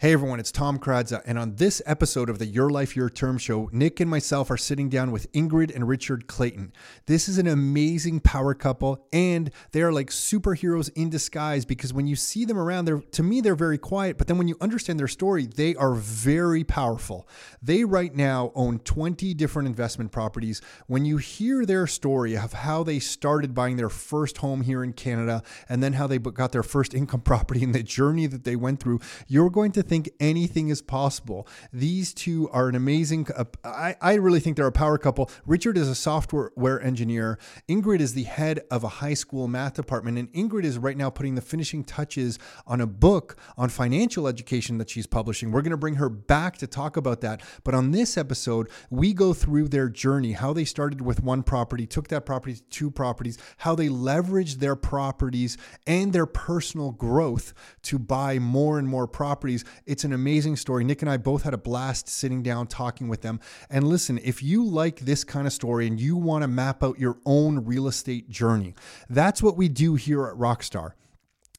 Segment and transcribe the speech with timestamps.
[0.00, 3.36] Hey everyone, it's Tom Karadza, and on this episode of the Your Life, Your Term
[3.36, 6.72] show, Nick and myself are sitting down with Ingrid and Richard Clayton.
[7.04, 12.06] This is an amazing power couple, and they are like superheroes in disguise because when
[12.06, 14.98] you see them around, they're to me they're very quiet, but then when you understand
[14.98, 17.28] their story, they are very powerful.
[17.60, 20.62] They right now own 20 different investment properties.
[20.86, 24.94] When you hear their story of how they started buying their first home here in
[24.94, 28.56] Canada and then how they got their first income property and the journey that they
[28.56, 31.48] went through, you're going to think anything is possible.
[31.72, 33.26] These two are an amazing.
[33.36, 35.28] Uh, I, I really think they're a power couple.
[35.44, 37.40] Richard is a software engineer.
[37.68, 41.10] Ingrid is the head of a high school math department, and Ingrid is right now
[41.10, 42.38] putting the finishing touches
[42.68, 45.50] on a book on financial education that she's publishing.
[45.50, 47.42] We're going to bring her back to talk about that.
[47.64, 51.84] But on this episode, we go through their journey, how they started with one property,
[51.84, 57.52] took that property to two properties, how they leveraged their properties and their personal growth
[57.82, 59.64] to buy more and more properties.
[59.86, 60.84] It's an amazing story.
[60.84, 63.40] Nick and I both had a blast sitting down talking with them.
[63.68, 66.98] And listen, if you like this kind of story and you want to map out
[66.98, 68.74] your own real estate journey,
[69.08, 70.92] that's what we do here at Rockstar.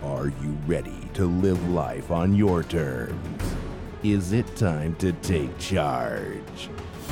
[0.03, 3.62] Are you ready to live life on your terms?
[4.03, 6.69] Is it time to take charge?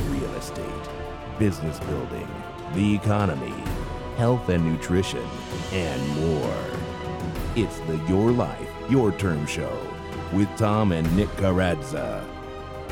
[0.09, 0.65] Real estate,
[1.39, 2.27] business building,
[2.75, 3.55] the economy,
[4.17, 5.25] health and nutrition,
[5.71, 6.65] and more.
[7.55, 9.71] It's the Your Life, Your Term Show
[10.33, 12.25] with Tom and Nick Karadza.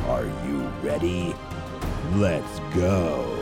[0.07, 1.35] Are you ready?
[2.15, 3.37] Let's go.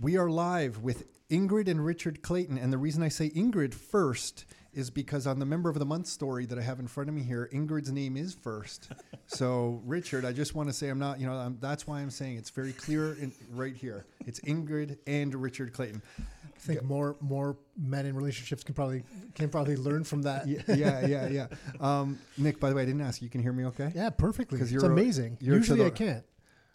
[0.00, 2.58] We are live with Ingrid and Richard Clayton.
[2.58, 4.44] And the reason I say Ingrid first
[4.78, 7.14] is because on the member of the month story that I have in front of
[7.14, 8.92] me here, Ingrid's name is first.
[9.26, 12.10] so, Richard, I just want to say I'm not, you know, I'm, that's why I'm
[12.10, 14.06] saying it's very clear in, right here.
[14.24, 16.00] It's Ingrid and Richard Clayton.
[16.20, 20.46] I think more more men in relationships can probably can probably learn from that.
[20.46, 21.28] Yeah, yeah, yeah.
[21.28, 21.46] yeah.
[21.80, 23.20] Um, Nick, by the way, I didn't ask.
[23.20, 23.92] You can hear me okay?
[23.94, 24.58] Yeah, perfectly.
[24.58, 25.38] Because you're it's amazing.
[25.40, 26.24] You're Usually, I can't.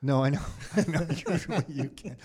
[0.06, 0.42] No, I know.
[0.76, 1.08] I know.
[1.30, 2.18] Usually you can.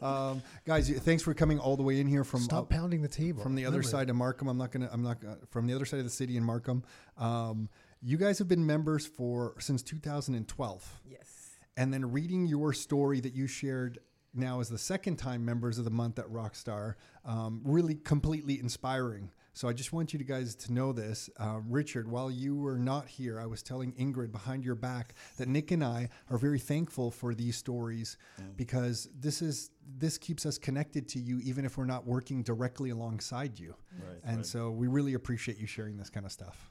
[0.00, 2.40] Um, guys, thanks for coming all the way in here from.
[2.40, 3.42] Stop uh, pounding the table.
[3.42, 4.48] From the other side of Markham.
[4.48, 4.88] I'm not gonna.
[4.90, 6.82] I'm not gonna, from the other side of the city in Markham.
[7.18, 7.68] Um,
[8.02, 11.02] you guys have been members for since 2012.
[11.08, 11.58] Yes.
[11.76, 13.98] And then reading your story that you shared
[14.32, 16.94] now as the second time members of the month at Rockstar,
[17.26, 19.30] um, really completely inspiring.
[19.56, 21.30] So I just want you guys to know this.
[21.38, 25.48] Uh, Richard, while you were not here, I was telling Ingrid behind your back that
[25.48, 28.54] Nick and I are very thankful for these stories mm.
[28.54, 32.90] because this is this keeps us connected to you even if we're not working directly
[32.90, 33.74] alongside you.
[33.98, 34.46] Right, and right.
[34.46, 36.70] so we really appreciate you sharing this kind of stuff.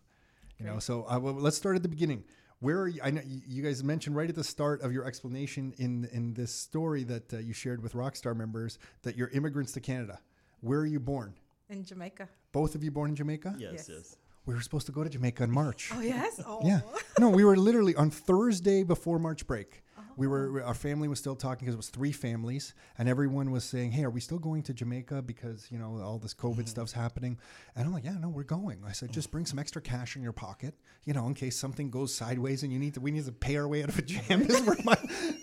[0.60, 0.74] You Great.
[0.76, 2.24] know, so uh, well, let's start at the beginning.
[2.60, 3.02] Where are you?
[3.04, 6.54] I know you guys mentioned right at the start of your explanation in in this
[6.54, 10.20] story that uh, you shared with Rockstar members that you're immigrants to Canada.
[10.60, 11.34] Where are you born?
[11.68, 12.30] In Jamaica.
[12.56, 13.56] Both of you born in Jamaica?
[13.58, 13.90] Yes, yes.
[13.90, 14.18] yes.
[14.46, 15.92] We were supposed to go to Jamaica in March.
[15.94, 16.40] Oh yes.
[16.48, 16.62] Oh.
[16.64, 16.80] Yeah.
[17.20, 19.84] No, we were literally on Thursday before March break
[20.18, 23.64] we were our family was still talking because it was three families, and everyone was
[23.64, 26.66] saying, "Hey, are we still going to Jamaica because you know all this COVID mm-hmm.
[26.66, 27.38] stuff's happening?"
[27.76, 30.24] And I'm like, "Yeah, no, we're going." I said, "Just bring some extra cash in
[30.24, 33.26] your pocket, you know, in case something goes sideways and you need to we need
[33.26, 34.98] to pay our way out of a jam." this is where my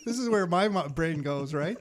[0.05, 1.55] this is where my brain goes.
[1.55, 1.77] Right?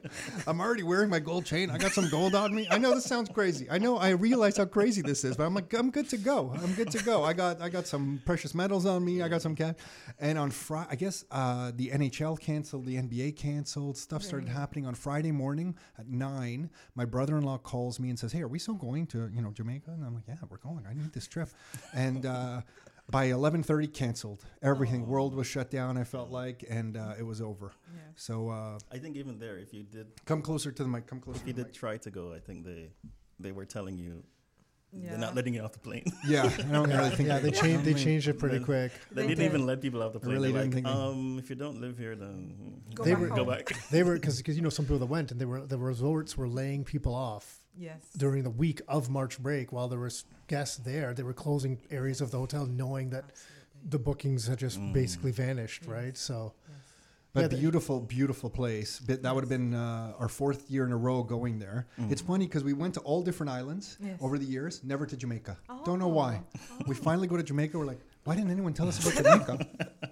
[0.48, 1.70] I'm already wearing my gold chain.
[1.70, 2.68] I got some gold on me.
[2.70, 3.68] I know this sounds crazy.
[3.70, 6.54] I know I realize how crazy this is, but I'm like, I'm good to go.
[6.62, 7.24] I'm good to go.
[7.24, 9.22] I got I got some precious metals on me.
[9.22, 9.76] I got some cash.
[10.20, 13.98] And on Friday, I guess uh, the NHL canceled, the NBA canceled canceled.
[13.98, 14.58] Stuff started right.
[14.58, 16.70] happening on Friday morning at nine.
[16.96, 19.92] My brother-in-law calls me and says, "Hey, are we still going to you know Jamaica?"
[19.92, 20.86] And I'm like, "Yeah, we're going.
[20.88, 21.50] I need this trip."
[21.94, 22.62] and uh,
[23.10, 24.44] by 11:30, canceled.
[24.62, 25.04] Everything.
[25.04, 25.12] Oh.
[25.12, 25.98] World was shut down.
[25.98, 27.72] I felt like, and uh, it was over.
[27.94, 28.02] Yeah.
[28.16, 31.20] So uh, I think even there, if you did come closer to the mic, come
[31.20, 31.40] closer.
[31.42, 31.74] If you did mic.
[31.74, 32.90] try to go, I think they
[33.40, 34.24] they were telling you
[34.94, 36.04] they're not letting you off the plane.
[36.28, 37.30] Yeah, I don't really think.
[37.30, 37.86] yeah, they changed.
[37.86, 38.92] They Only- changed it pretty Then- quick.
[39.12, 39.46] they They didn't did.
[39.46, 40.34] even let people off the plane.
[40.34, 43.30] really They're like, think- um, if you don't live here, then Go They back were-
[43.30, 43.72] go back.
[43.92, 46.38] They were because because you know some people that went and they were the resorts
[46.38, 48.02] were laying people off Yes.
[48.18, 51.14] during the week of March break while there was guests there.
[51.14, 53.90] They were closing areas of the hotel, knowing that Absolutely.
[53.90, 54.92] the bookings had just Mm.
[54.94, 55.84] basically vanished.
[55.84, 55.90] Yes.
[55.90, 56.18] Right.
[56.18, 56.61] So Yes.
[57.34, 59.00] But Yeah, the- beautiful, beautiful place.
[59.00, 61.88] But that would have been uh, our fourth year in a row going there.
[62.00, 62.12] Mm.
[62.12, 64.18] It's funny because we went to all different islands Yes.
[64.22, 65.58] over the years, never to Jamaica.
[65.86, 66.42] Don't know why.
[66.58, 66.60] Oh.
[66.88, 67.78] We finally go to Jamaica.
[67.80, 69.16] We're like, why didn't anyone tell us about
[69.48, 69.68] Jamaica?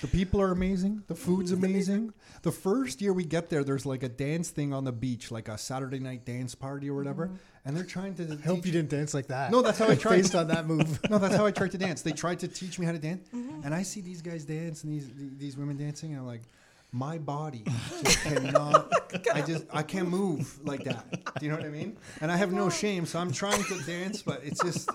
[0.00, 1.02] the people are amazing.
[1.06, 2.12] The food's amazing.
[2.42, 5.48] The first year we get there, there's like a dance thing on the beach, like
[5.48, 7.36] a Saturday night dance party or whatever, Mm-hmm.
[7.64, 8.38] and they're trying to.
[8.42, 9.50] I hope you didn't dance like that.
[9.50, 10.16] No, that's how I tried.
[10.18, 11.00] Based on that move.
[11.10, 12.02] No, that's how I tried to dance.
[12.02, 13.62] They tried to teach me how to dance, Mm-hmm.
[13.64, 15.08] and I see these guys dance and these
[15.38, 16.42] these women dancing, and I'm like,
[16.92, 17.64] my body
[18.02, 18.92] just cannot.
[19.34, 21.34] I just I can't move like that.
[21.38, 21.96] Do you know what I mean?
[22.20, 24.90] And I have no shame, so I'm trying to dance, but it's just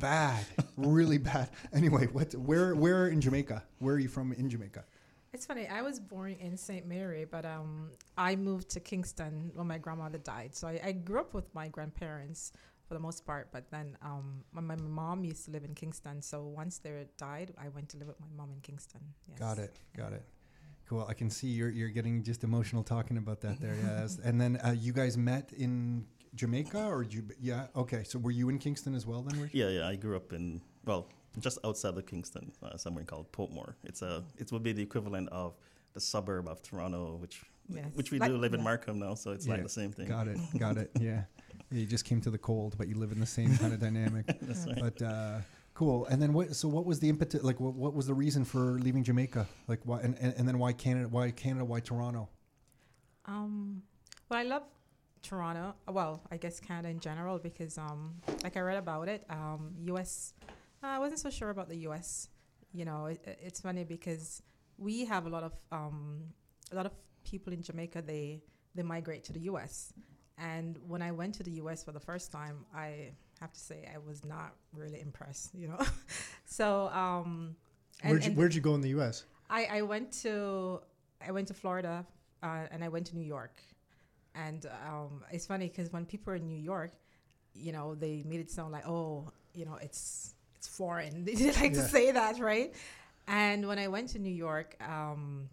[0.00, 0.44] bad,
[0.76, 1.50] really bad.
[1.72, 2.34] Anyway, what?
[2.34, 3.62] Where where in Jamaica?
[3.78, 4.84] Where are you from in Jamaica?
[5.32, 5.66] It's funny.
[5.66, 6.86] I was born in St.
[6.86, 10.54] Mary, but um, I moved to Kingston when my grandmother died.
[10.54, 12.52] So I, I grew up with my grandparents
[12.86, 13.48] for the most part.
[13.50, 16.22] But then um, my, my mom used to live in Kingston.
[16.22, 19.00] So once they died, I went to live with my mom in Kingston.
[19.28, 19.38] Yes.
[19.40, 19.76] Got it.
[19.96, 20.22] Got it.
[20.88, 21.06] Cool.
[21.08, 23.74] I can see you're you're getting just emotional talking about that there.
[23.82, 24.18] Yes.
[24.24, 26.04] and then uh, you guys met in
[26.34, 27.24] Jamaica, or you?
[27.40, 27.66] Yeah.
[27.74, 28.04] Okay.
[28.04, 29.40] So were you in Kingston as well then?
[29.40, 29.54] Richard?
[29.56, 29.88] Yeah, yeah.
[29.88, 31.08] I grew up in well,
[31.38, 33.74] just outside of Kingston, uh, somewhere called Portmore.
[33.84, 35.54] It's a it would be the equivalent of
[35.94, 37.86] the suburb of Toronto, which Yes.
[37.94, 38.62] which we Like- do live in.
[38.62, 40.06] Markham now, so it's Yeah, like the same thing.
[40.06, 40.38] Got it.
[40.58, 40.90] Got it.
[41.00, 41.22] Yeah.
[41.70, 43.80] Yeah, You just came to the cold, but you live in the same kind of
[43.80, 44.26] dynamic.
[44.42, 44.78] That's right.
[44.80, 45.38] But uh,
[45.74, 46.06] cool.
[46.06, 46.54] And then what?
[46.56, 47.42] So what was the impetus?
[47.42, 49.46] Like, what, what was the reason for leaving Jamaica?
[49.68, 50.00] Like, why?
[50.00, 51.08] And, and, and then why Canada?
[51.08, 51.64] Why Canada?
[51.64, 52.28] Why Toronto?
[53.26, 53.82] Um,
[54.28, 54.62] well, I love
[55.22, 55.74] Toronto.
[55.88, 60.34] Well, I guess Canada in general because, um, like I read about it, um, U.S.
[60.82, 62.28] I wasn't so sure about the U.S.
[62.72, 64.42] You know, it- it's funny because
[64.76, 66.24] we have a lot of um,
[66.72, 66.92] a lot of
[67.24, 68.02] people in Jamaica.
[68.02, 68.42] They
[68.74, 69.92] they migrate to the U.S.
[70.36, 71.84] And when I went to the U.S.
[71.84, 75.54] for the first time, I have to say I was not really impressed.
[75.54, 75.78] You know,
[76.44, 77.56] so um,
[78.02, 79.24] and- Where'd you, where'd you go in the U.S.?
[79.50, 80.80] I, I went to
[81.26, 82.04] I went to Florida
[82.42, 83.60] uh, and I went to New York,
[84.34, 86.92] and um, it's funny because when people are in New York,
[87.54, 91.24] you know, they made it sound like oh, you know, it's it's foreign.
[91.26, 91.82] They like Yeah.
[91.82, 92.74] to say that, right?
[93.26, 95.48] And when I went to New York, um,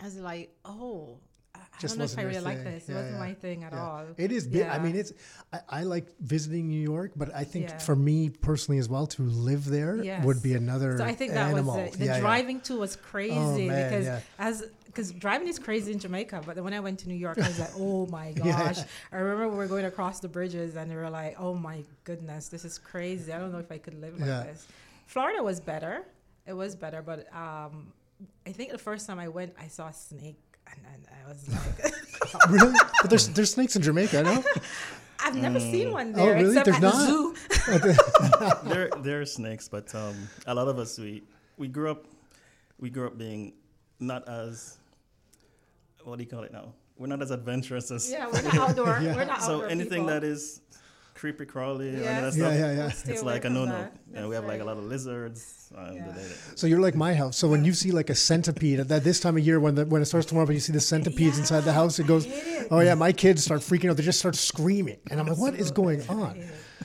[0.00, 1.18] I was like, oh,
[1.54, 2.88] I Just don't know if I really like this.
[2.88, 3.18] It Yeah, wasn't yeah.
[3.28, 3.82] my thing at Yeah.
[3.84, 4.04] all.
[4.16, 4.46] It is.
[4.46, 4.62] Big.
[4.66, 5.12] I mean, it's.
[5.52, 9.22] I, I like visiting New York, but I think for me personally as well to
[9.22, 10.24] live there Yes.
[10.24, 11.76] would be another So I think that animal.
[11.82, 11.98] was it.
[11.98, 16.42] The driving too was crazy Oh, man, because as because driving is crazy in Jamaica,
[16.46, 18.78] but then when I went to New York, I was like, oh my gosh!
[18.78, 18.84] Yeah.
[19.10, 22.48] I remember we were going across the bridges, and we were like, oh my goodness,
[22.48, 23.32] this is crazy.
[23.32, 24.42] I don't know if I could live like Yeah.
[24.44, 24.66] this.
[25.06, 26.04] Florida was better.
[26.46, 27.92] It was better, but um,
[28.46, 31.48] I think the first time I went, I saw a snake, and, and I was
[31.48, 32.78] like, really?
[33.00, 34.42] But there's there's snakes in Jamaica, no?
[35.24, 36.48] I've never seen one there Oh, really?
[36.58, 36.92] except There's at not?
[36.94, 38.68] the zoo.
[38.68, 40.16] there there are snakes, but um,
[40.46, 41.22] a lot of us we
[41.58, 42.06] we grew up
[42.80, 43.52] we grew up being
[44.00, 44.78] not as
[46.02, 46.74] what do you call it now?
[46.98, 48.98] We're not as adventurous as yeah, we're not outdoor.
[49.00, 49.14] Yeah.
[49.14, 49.60] We're not outdoor.
[49.62, 50.06] so anything people.
[50.08, 50.60] that is
[51.22, 52.22] creepy crawly or any of Yes.
[52.22, 52.52] that stuff.
[52.52, 52.92] Yeah, yeah, yeah.
[53.06, 53.76] We'll It's like a no no.
[53.76, 55.40] And Yeah, we have like a lot of lizards.
[55.72, 56.14] Yeah.
[56.56, 57.36] So you're like my house.
[57.36, 59.86] So when you see like a centipede at that this time of year, when the,
[59.86, 62.08] when it starts to warm up, and you see the centipedes inside the house, it
[62.08, 62.66] goes, it.
[62.72, 63.96] "Oh yeah, my kids start freaking out.
[63.96, 66.34] They just start screaming," and I'm like, "What is going on?"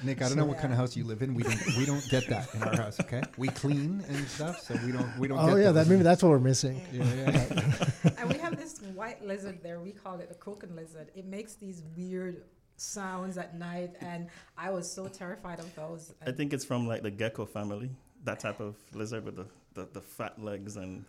[0.04, 1.34] Nick, I don't know what kind of house you live in.
[1.34, 3.00] We don't we don't get that in our house.
[3.00, 5.40] Okay, we clean and stuff, so we don't we don't.
[5.40, 6.76] Oh get yeah, that maybe that's what we're missing.
[6.94, 8.12] Yeah, yeah, yeah.
[8.20, 9.80] and we have this white lizard there.
[9.80, 11.08] We call it the croaking lizard.
[11.16, 12.44] It makes these weird
[12.78, 16.14] sounds at night, and I was so terrified of those.
[16.26, 17.90] I think it's from like the gecko family,
[18.24, 21.06] that type of lizard with the, the, the fat legs and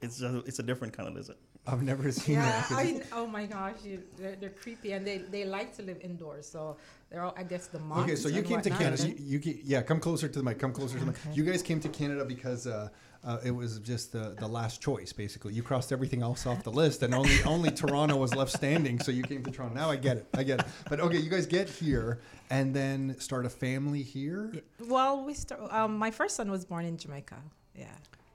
[0.00, 1.36] it's just it's a different kind of lizard.
[1.66, 2.64] I've never seen yeah, that.
[2.66, 5.98] 'cause I, oh my gosh, you, they're, they're creepy, and they, they like to live
[6.02, 6.46] indoors.
[6.48, 6.78] So
[7.10, 8.04] they're all, I guess, the moths.
[8.04, 8.70] Okay, so you and came to.
[8.70, 9.08] Canada.
[9.08, 10.58] You, you ca- yeah, come closer to the mic.
[10.58, 11.20] Come closer to the mic.
[11.26, 11.34] Okay.
[11.34, 12.88] You guys came to Canada because uh,
[13.24, 15.52] uh, it was just the, the last choice, basically.
[15.52, 18.98] You crossed everything else off the list, and only only Toronto was left standing.
[19.00, 19.74] So you came to Toronto.
[19.74, 20.26] Now I get it.
[20.34, 20.66] I get it.
[20.88, 22.20] But okay, you guys get here
[22.50, 24.50] and then start a family here.
[24.54, 24.60] Yeah.
[24.86, 25.60] Well, we start.
[25.72, 27.36] Um, my first son was born in Jamaica.
[27.74, 27.86] Yeah,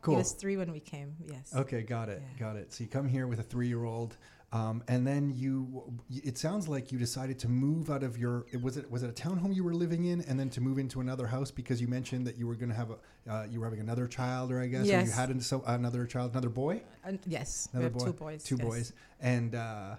[0.01, 0.15] Cool.
[0.15, 1.15] he was three when we came.
[1.27, 1.53] Yes.
[1.55, 2.39] Okay, got it, Yeah.
[2.47, 2.71] got it.
[2.73, 4.15] So you come here with a three-year-old,
[4.53, 5.83] um, and then you.
[6.11, 8.45] It sounds like you decided to move out of your.
[8.61, 11.01] Was it was it a townhome you were living in, and then to move into
[11.01, 12.97] another house because you mentioned that you were going to have a
[13.31, 16.05] uh, you were having another child, or I guess, or you had an, so, another
[16.05, 18.43] child, another boy, And yes, another boy, two boys.
[18.43, 18.67] two yes.
[18.67, 19.95] boys, and uh,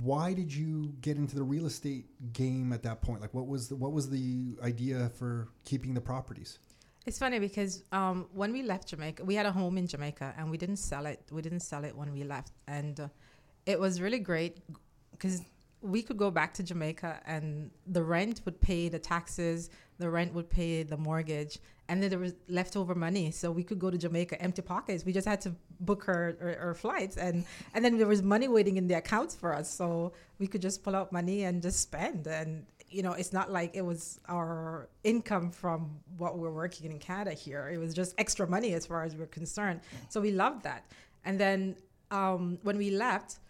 [0.00, 3.20] why did you get into the real estate game at that point?
[3.20, 6.60] Like, what was the what was the idea for keeping the properties?
[7.04, 10.50] It's funny because um, when we left Jamaica, we had a home in Jamaica, and
[10.52, 11.20] we didn't sell it.
[11.32, 13.08] We didn't sell it when we left, and uh,
[13.66, 14.58] it was really great
[15.10, 15.42] because
[15.82, 20.32] we could go back to Jamaica, and the rent would pay the taxes, the rent
[20.34, 21.58] would pay the mortgage,
[21.88, 25.04] and then there was leftover money, so we could go to Jamaica empty pockets.
[25.04, 27.44] We just had to book her our flights, and
[27.74, 30.82] and then there was money waiting in the accounts for us, so we could just
[30.82, 34.88] pull out money and just spend and you know, it's not like it was our
[35.04, 37.68] income from what we are working in Canada here.
[37.68, 39.80] It was just extra money as far as we are concerned.
[40.08, 40.90] So we loved that.
[41.24, 41.76] And then
[42.10, 43.40] um, when we left,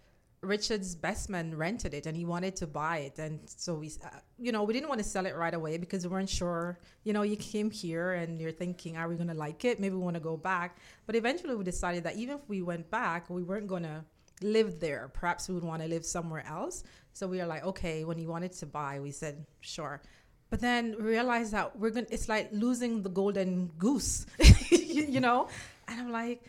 [0.42, 3.18] Richard's best man rented it and he wanted to buy it.
[3.18, 6.04] And so we, uh, you know, we didn't want to sell it right away because
[6.04, 6.78] we weren't sure.
[7.04, 9.80] You know, you came here and you're thinking, are we going to like it?
[9.80, 10.78] Maybe we want to go back.
[11.06, 14.04] But eventually we decided that even if we went back, we weren't going to
[14.42, 15.10] live there.
[15.12, 16.84] Perhaps we would want to live somewhere else.
[17.12, 20.02] So we were like, okay, when he wanted to buy, we said, sure.
[20.50, 24.26] But then we realized that we're going to, it's like losing the golden goose,
[24.70, 25.48] you know?
[25.88, 26.42] And I'm like,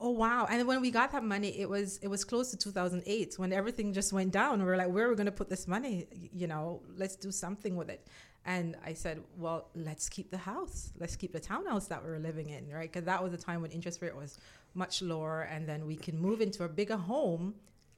[0.00, 0.46] oh wow.
[0.50, 3.92] And when we got that money, it was, it was close to 2008 when everything
[3.92, 4.60] just went down.
[4.60, 6.06] We were like, where are we going to put this money?
[6.32, 8.06] You know, let's do something with it.
[8.46, 10.92] And I said, well, let's keep the house.
[11.00, 12.90] Let's keep the townhouse that we were living in, right?
[12.90, 14.38] Because that was a time when interest rate was
[14.74, 17.54] much lower, and then we can move into a bigger home,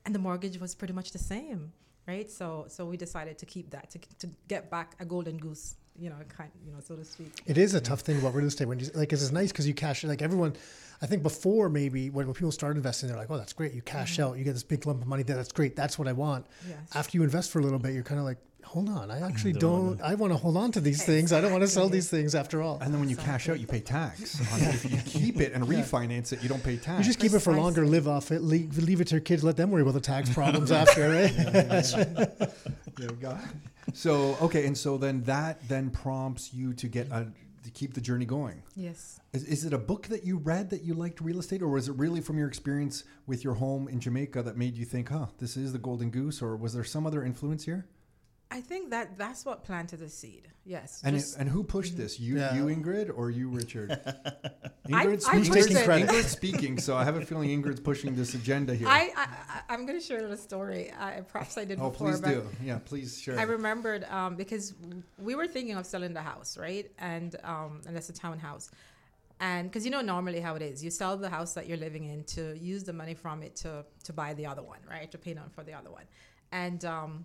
[0.06, 1.72] and the mortgage was pretty much the same,
[2.06, 2.30] right?
[2.30, 6.10] So, so we decided to keep that to, to get back a golden goose, you
[6.10, 7.32] know, kind, you know, so to speak.
[7.46, 9.66] It is a tough thing about real estate when you like, cause it's nice because
[9.66, 10.54] you cash like everyone.
[11.00, 13.72] I think before maybe when, when people start investing, they're like, "Oh, that's great!
[13.72, 14.32] You cash mm-hmm.
[14.32, 15.22] out, you get this big lump of money.
[15.22, 15.76] That's great.
[15.76, 16.76] That's what I want." Yes.
[16.94, 18.38] After you invest for a little bit, you're kind of like,
[18.68, 19.98] hold on, I actually don't.
[19.98, 21.32] don't I want to hold on to these things.
[21.32, 22.78] I don't want to sell these things after all.
[22.80, 23.32] And then when you exactly.
[23.32, 24.40] cash out, you pay tax.
[24.40, 26.98] if you keep it and refinance it, you don't pay tax.
[26.98, 27.52] You just keep Precisely.
[27.52, 29.82] it for longer, live off it, leave, leave, it to your kids, let them worry
[29.82, 31.32] about the tax problems after, right?
[31.34, 32.52] there
[32.98, 33.36] we go.
[33.94, 37.32] So okay, and so then that then prompts you to get a
[37.64, 38.62] to keep the journey going.
[38.76, 39.20] Yes.
[39.32, 41.88] Is, is it a book that you read that you liked real estate, or was
[41.88, 45.26] it really from your experience with your home in Jamaica that made you think, "Huh,
[45.38, 47.86] this is the golden goose," or was there some other influence here?
[48.50, 50.48] I think that that's what planted the seed.
[50.64, 51.02] Yes.
[51.04, 52.18] And it, and who pushed this?
[52.18, 52.54] You, yeah.
[52.54, 53.90] you Ingrid, or you Richard?
[54.88, 56.08] Ingrid's I, I taking credit.
[56.10, 58.88] Ingrid's speaking, so I have a feeling Ingrid's pushing this agenda here.
[58.88, 59.10] I,
[59.68, 60.90] I am going to share the story.
[60.98, 62.08] Uh, perhaps I did oh, before.
[62.08, 62.46] please do.
[62.62, 63.38] Yeah, please share.
[63.38, 64.74] I remembered um, because
[65.18, 66.90] we were thinking of selling the house, right?
[66.98, 68.70] And um, and that's a townhouse.
[69.40, 72.04] And because you know normally how it is, you sell the house that you're living
[72.04, 75.10] in to use the money from it to to buy the other one, right?
[75.12, 76.04] To pay down for the other one,
[76.50, 77.24] and um,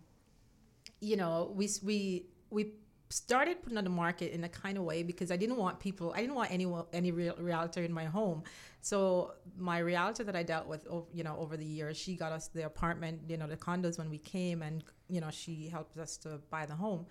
[1.04, 2.72] you know, we we we
[3.10, 6.14] started putting on the market in a kind of way because I didn't want people,
[6.16, 8.42] I didn't want anyone, any real realtor in my home.
[8.82, 12.48] So my realtor that I dealt with, you know, over the years, she got us
[12.48, 16.18] the apartment, you know, the condos when we came, and you know, she helped us
[16.18, 17.06] to buy the home.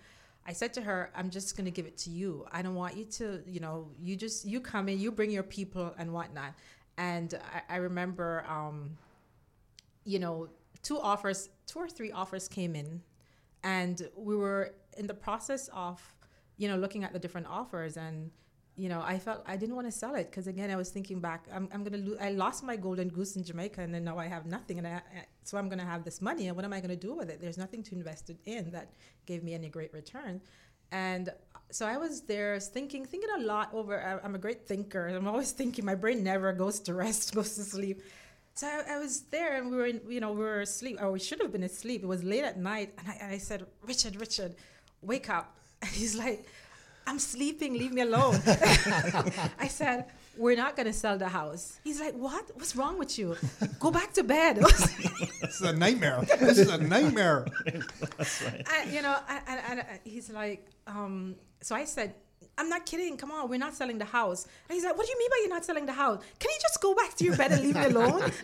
[0.45, 2.45] I said to her, I'm just going to give it to you.
[2.51, 5.43] I don't want you to, you know, you just, you come in, you bring your
[5.43, 6.53] people and whatnot.
[6.97, 7.33] And
[7.69, 8.97] I, I remember, um,
[10.03, 10.49] you know,
[10.81, 13.01] two offers, two or three offers came in
[13.63, 16.01] and we were in the process of
[16.57, 18.31] you know looking at the different offers and
[18.75, 21.19] you know i felt i didn't want to sell it because again i was thinking
[21.19, 24.17] back i'm, I'm gonna lose i lost my golden goose in jamaica and then now
[24.17, 25.01] i have nothing and I,
[25.43, 27.39] so i'm gonna have this money and what am i gonna do with it?
[27.41, 28.93] There's nothing to invest it in that
[29.25, 30.41] gave me any great return.
[30.91, 31.29] And
[31.71, 35.07] so i was there thinking thinking a lot over i'm a great thinker.
[35.07, 38.01] I'm always thinking my brain never goes to rest goes to sleep
[38.55, 41.11] so I, I, was there and we were, in, you know, we were asleep, or
[41.11, 42.03] we should have been asleep.
[42.03, 42.93] It was late at night.
[42.99, 44.55] And I, and I said, Richard, Richard,
[45.01, 45.57] wake up.
[45.83, 46.47] And he's like,
[47.05, 48.35] I'm sleeping, leave me alone.
[49.59, 50.05] I said,
[50.37, 51.77] We're not going to sell the house.
[51.83, 52.49] He's like, What?
[52.55, 53.35] What's wrong with you?
[53.79, 54.57] Go back to bed.
[55.41, 56.23] this is a nightmare.
[56.39, 57.45] This is a nightmare.
[58.17, 58.65] That's right.
[58.75, 62.15] And, you know, and, and, and he's like, um, So I said,
[62.57, 63.17] I'm not kidding.
[63.17, 64.45] Come on, we're not selling the house.
[64.69, 66.23] And he's like, What do you mean by you're not selling the house?
[66.39, 68.21] Can you just go back to your bed and leave me alone?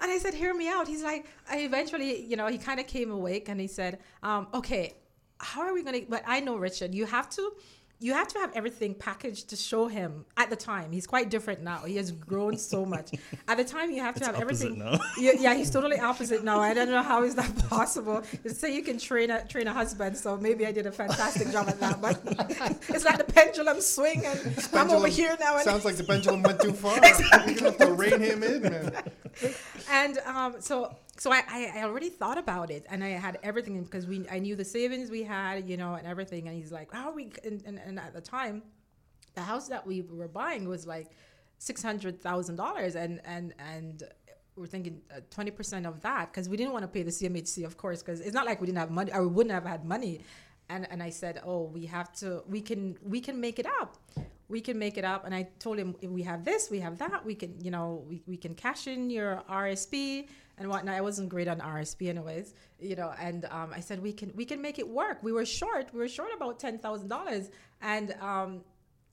[0.00, 0.86] and I said, Hear me out.
[0.86, 4.46] He's like, I eventually, you know, he kind of came awake and he said, um,
[4.54, 4.94] Okay,
[5.38, 6.06] how are we going to?
[6.08, 7.52] But I know, Richard, you have to
[7.98, 10.92] you have to have everything packaged to show him at the time.
[10.92, 11.78] He's quite different now.
[11.78, 13.12] He has grown so much.
[13.48, 14.76] At the time, you have to it's have everything.
[15.18, 16.60] Yeah, yeah, he's totally opposite now.
[16.60, 18.22] I don't know how is that possible.
[18.42, 21.50] They say you can train a train a husband, so maybe I did a fantastic
[21.50, 22.02] job at that.
[22.02, 22.20] But
[22.88, 25.54] it's like the pendulum swing, and pendulum I'm over here now.
[25.54, 26.98] And sounds like the pendulum went too far.
[27.02, 27.54] exactly.
[27.54, 29.02] You're gonna have to rein him in, man.
[29.90, 34.06] And um, so so I, I already thought about it and I had everything because
[34.06, 36.48] we I knew the savings we had, you know, and everything.
[36.48, 37.32] And he's like, how we?
[37.44, 38.62] And, and, and at the time,
[39.34, 41.08] the house that we were buying was like
[41.58, 44.02] six hundred thousand dollars, and and and
[44.56, 47.64] we're thinking uh, twenty percent of that because we didn't want to pay the CMHC,
[47.64, 50.20] of course, because it's not like we didn't have money we wouldn't have had money.
[50.68, 52.42] And and I said, oh, we have to.
[52.48, 53.96] We can we can make it up.
[54.48, 55.24] We can make it up.
[55.24, 57.24] And I told him, we have this, we have that.
[57.24, 60.94] We can you know we, we can cash in your RSP and whatnot.
[60.94, 63.12] I wasn't great on RSP anyways, you know.
[63.20, 65.22] And um, I said we can we can make it work.
[65.22, 65.92] We were short.
[65.92, 68.62] We were short about ten thousand dollars, and um,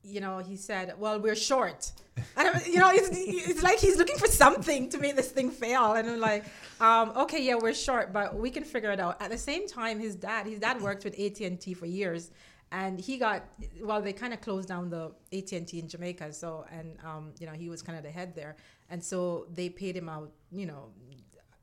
[0.04, 1.92] you know, he said, "Well, we're short."
[2.36, 5.94] And you know, it's, it's like he's looking for something to make this thing fail.
[5.94, 6.44] And I'm like,
[6.80, 9.98] um, "Okay, yeah, we're short, but we can figure it out." At the same time,
[9.98, 12.30] his dad, his dad worked with AT and T for years,
[12.70, 13.44] and he got
[13.82, 14.00] well.
[14.00, 17.46] They kind of closed down the AT and T in Jamaica, so and um, you
[17.46, 18.56] know he was kind of the head there,
[18.90, 20.30] and so they paid him out.
[20.52, 20.90] You know,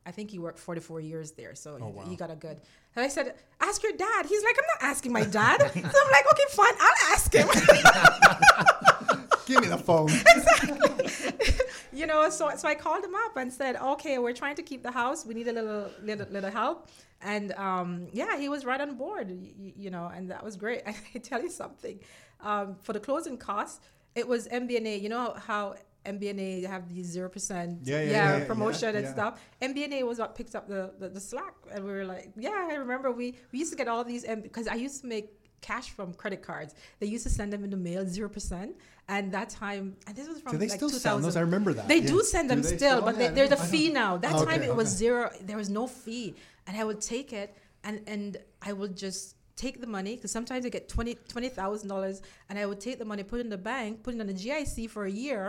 [0.06, 2.60] I think he worked 44 years there, so he, he got a good.
[2.96, 6.12] And I said, "Ask your dad." He's like, "I'm not asking my dad." so I'm
[6.12, 7.48] like, "Okay, fine, I'll ask him."
[9.46, 10.10] Give me the phone.
[10.36, 11.54] Exactly.
[11.94, 14.82] you know, so so I called him up and said, "Okay, we're trying to keep
[14.82, 15.26] the house.
[15.26, 16.88] We need a little little, little help."
[17.22, 19.30] And um, yeah, he was right on board.
[19.30, 20.82] You, you know, and that was great.
[20.88, 22.00] I tell you something,
[22.42, 23.80] um, for the closing costs,
[24.16, 25.02] it was MBNA.
[25.02, 29.40] You know how MBNA have these zero percent Yeah, yeah, yeah, yeah, promotion and stuff.
[29.62, 32.76] MBNA was what picked up the, the, the slack, and we were like, yeah, I
[32.76, 35.30] remember we we used to get all these because I used to make
[35.62, 36.74] cash from credit cards.
[37.00, 38.76] They used to send them in the mail zero percent,
[39.08, 41.00] and that time, and this was from Do they like still 2000.
[41.00, 41.38] send those?
[41.38, 41.88] I remember that.
[41.88, 44.18] They do send them they still, but they, there's a fee now.
[44.18, 45.30] That Okay, time it was zero.
[45.42, 49.76] There was no fee, and I would take it and and I would just take
[49.86, 53.06] the money because sometimes I get twenty twenty thousand dollars, and I would take the
[53.12, 55.42] money, put it in the bank, put it on the GIC for a year,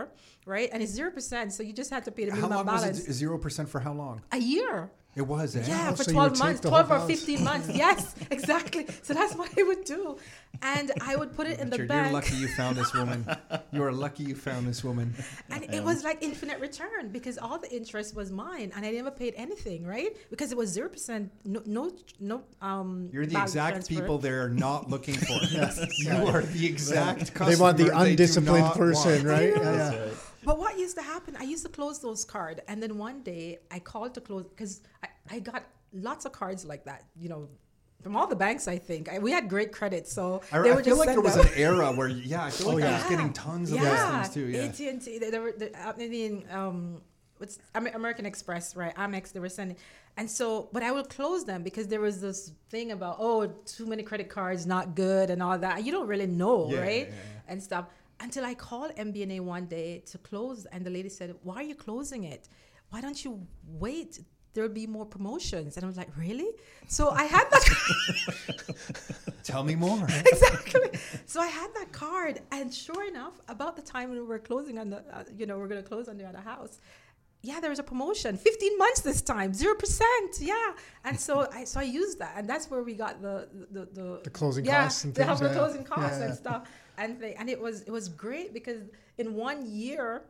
[0.45, 0.69] right?
[0.71, 2.81] And it's zero percent, so you just had to pay the How minimum long was
[2.81, 3.07] balance.
[3.07, 3.13] it?
[3.13, 4.21] Zero percent for how long?
[4.31, 4.91] a year.
[5.15, 5.55] It was.
[5.55, 5.63] Eh?
[5.67, 7.69] Yeah, Oh, for so 12 take months, 12 or 15 months.
[7.83, 8.87] Yes, exactly.
[9.03, 10.17] So that's what I would do.
[10.61, 12.05] And I would put it in the bank.
[12.05, 13.25] You're lucky you found this woman.
[13.71, 15.13] you are lucky you found this woman.
[15.51, 19.11] And it was like infinite return because all the interest was mine and I never
[19.11, 20.15] paid anything, right?
[20.29, 22.43] Because it was zero percent, no, no, no.
[22.61, 23.93] Um, You're the exact transfer.
[23.95, 25.37] people they're not looking for.
[25.51, 25.79] Yes.
[25.99, 29.25] You are the exact customer They want the undisciplined person, want.
[29.25, 29.53] right?
[29.55, 30.32] Yeah, That's right.
[30.45, 31.35] But what used to happen?
[31.39, 34.81] I used to close those cards, and then one day I called to close because
[35.03, 37.47] I, I got lots of cards like that, you know,
[38.01, 38.67] from all the banks.
[38.67, 41.15] I think I, we had great credit, so I, they I would feel just like
[41.15, 43.99] there was an era where, yeah, I feel like I was getting tons of those
[43.99, 44.47] things too.
[44.47, 44.63] Yeah.
[44.63, 45.19] AT and T.
[45.19, 47.01] There were, the, I mean, um,
[47.37, 48.93] what's American Express, right?
[48.95, 49.31] Amex.
[49.31, 49.77] They were sending,
[50.17, 53.85] and so, but I would close them because there was this thing about oh, too
[53.85, 55.85] many credit cards, not good, and all that.
[55.85, 57.07] You don't really know, Yeah, right?
[57.07, 57.51] yeah, yeah.
[57.51, 57.85] And stuff.
[58.25, 61.75] Until I called MBNA one day to close, and the lady said, "Why are you
[61.87, 62.43] closing it?
[62.91, 63.33] Why don't you
[63.85, 64.11] wait?"
[64.53, 66.51] There'll be more promotions, and I was like, "Really?"
[66.87, 67.65] So I had that.
[69.51, 69.99] Tell me more.
[70.33, 70.89] exactly.
[71.25, 74.77] So I had that card, and sure enough, about the time when we were closing
[74.77, 76.79] on the, uh, you know, we're gonna close on the other house.
[77.49, 80.31] Yeah, there was a promotion, 15 months this time, zero percent.
[80.39, 80.55] Yeah,
[81.03, 83.35] and so I so I used that, and that's where we got the
[83.71, 85.53] the the, The closing yeah, costs and the, things, the yeah.
[85.53, 86.61] closing costs Yeah, and stuff,
[86.97, 88.81] and they, and it was it was great because
[89.17, 90.23] in one year.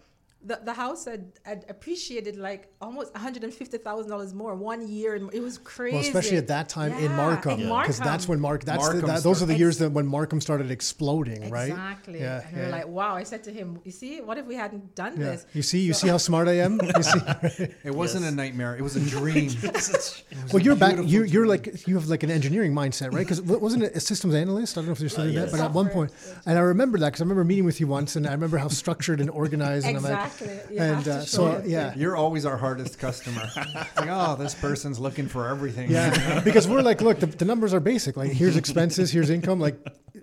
[0.46, 5.16] The, the house had, had appreciated like almost $150,000 more one year.
[5.16, 5.96] And it was crazy.
[5.96, 8.64] Well, especially at that time in Markham, in because that's when Mark.
[8.64, 11.70] That's the, Markham that, those are the years that when Markham started exploding, right?
[11.70, 12.20] Exactly.
[12.20, 12.76] Yeah, and we were yeah.
[12.76, 13.16] like, wow.
[13.16, 15.32] I said to him, you see, what if we hadn't done Yeah.
[15.32, 15.46] this?
[15.54, 16.80] You see, you see how smart I am.
[16.82, 17.20] You see,
[17.84, 18.34] It wasn't Yes.
[18.34, 18.76] a nightmare.
[18.76, 19.52] It was a dream.
[20.54, 20.96] well, you're back.
[20.96, 23.26] beautiful You, you're like you have like an engineering mindset, right?
[23.28, 24.78] Because wasn't it a systems analyst?
[24.78, 25.52] I don't know if you're still doing that, yes.
[25.52, 26.12] but at one point,
[26.46, 28.68] and I remember that because I remember meeting with you once, and I remember how
[28.68, 29.86] structured and organized.
[29.86, 30.04] And I'm
[30.42, 30.76] Exactly.
[30.76, 31.68] You and uh, so it.
[31.68, 33.50] yeah, You're always our hardest customer.
[33.96, 35.90] Like, oh, this person's looking for everything.
[35.92, 38.18] Yeah, because we're like, look, the, the numbers are basic.
[38.18, 39.60] Like, here's expenses, here's income.
[39.60, 39.80] Like,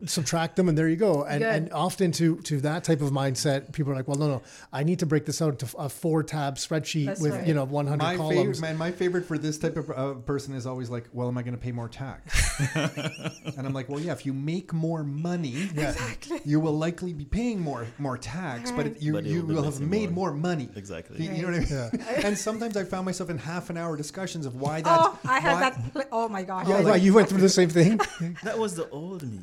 [0.07, 1.25] subtract them, and there you go.
[1.25, 1.55] And Good.
[1.55, 4.83] and often to to that type of mindset, people are like, well, no, no, I
[4.85, 7.47] need to break this out into a four tab spreadsheet That's with right.
[7.47, 8.37] you know 100 My columns.
[8.39, 11.37] favorite, man, my favorite for this type of uh, person is always like, well, am
[11.39, 12.61] I going to pay more tax?
[12.77, 17.25] and I'm like, well, yeah, if you make more money, exactly, you will likely be
[17.25, 20.31] paying more more tax, but it, you But you will have made more.
[20.33, 20.69] more money.
[20.77, 21.25] Exactly.
[21.25, 22.25] You, you know what I mean?
[22.25, 25.01] and sometimes I found myself in half an hour discussions of why that.
[25.01, 25.93] Oh, I had why- that.
[25.93, 26.69] Pl- oh my gosh.
[26.69, 28.01] Yeah, I, right, you went through the same thing.
[28.45, 29.41] That was the old me.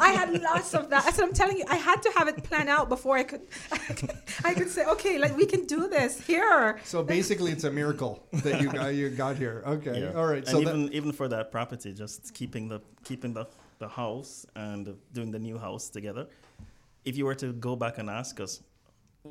[0.00, 1.04] I had lots of that.
[1.04, 1.64] That's what I'm telling you.
[1.68, 3.42] I had to have it planned out before I could.
[4.44, 6.78] I could say, okay, like we can do this here.
[6.84, 9.62] So basically, it's a miracle that you got you got here.
[9.66, 10.12] Okay, Yeah.
[10.18, 10.38] all right.
[10.38, 13.46] And So that, even even for that property, just keeping the keeping the,
[13.78, 16.26] the house and doing the new house together.
[17.04, 18.62] If you were to go back and ask us,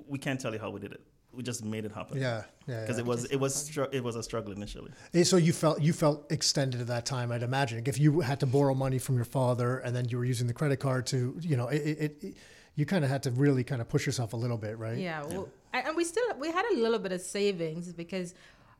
[0.07, 1.01] we can't tell you how we did it.
[1.35, 2.19] We just made it happen.
[2.19, 2.81] Yeah, yeah.
[2.81, 3.03] Because yeah.
[3.03, 4.91] it was it was str- it was a struggle initially.
[5.13, 7.31] Eh, So you felt you felt extended at that time.
[7.31, 10.25] I'd imagine if you had to borrow money from your father and then you were
[10.25, 12.37] using the credit card to, you know, it, it, it
[12.75, 14.97] you kind of had to really kind of push yourself a little bit, right?
[14.97, 18.33] Yeah, well, and and we still we had a little bit of savings because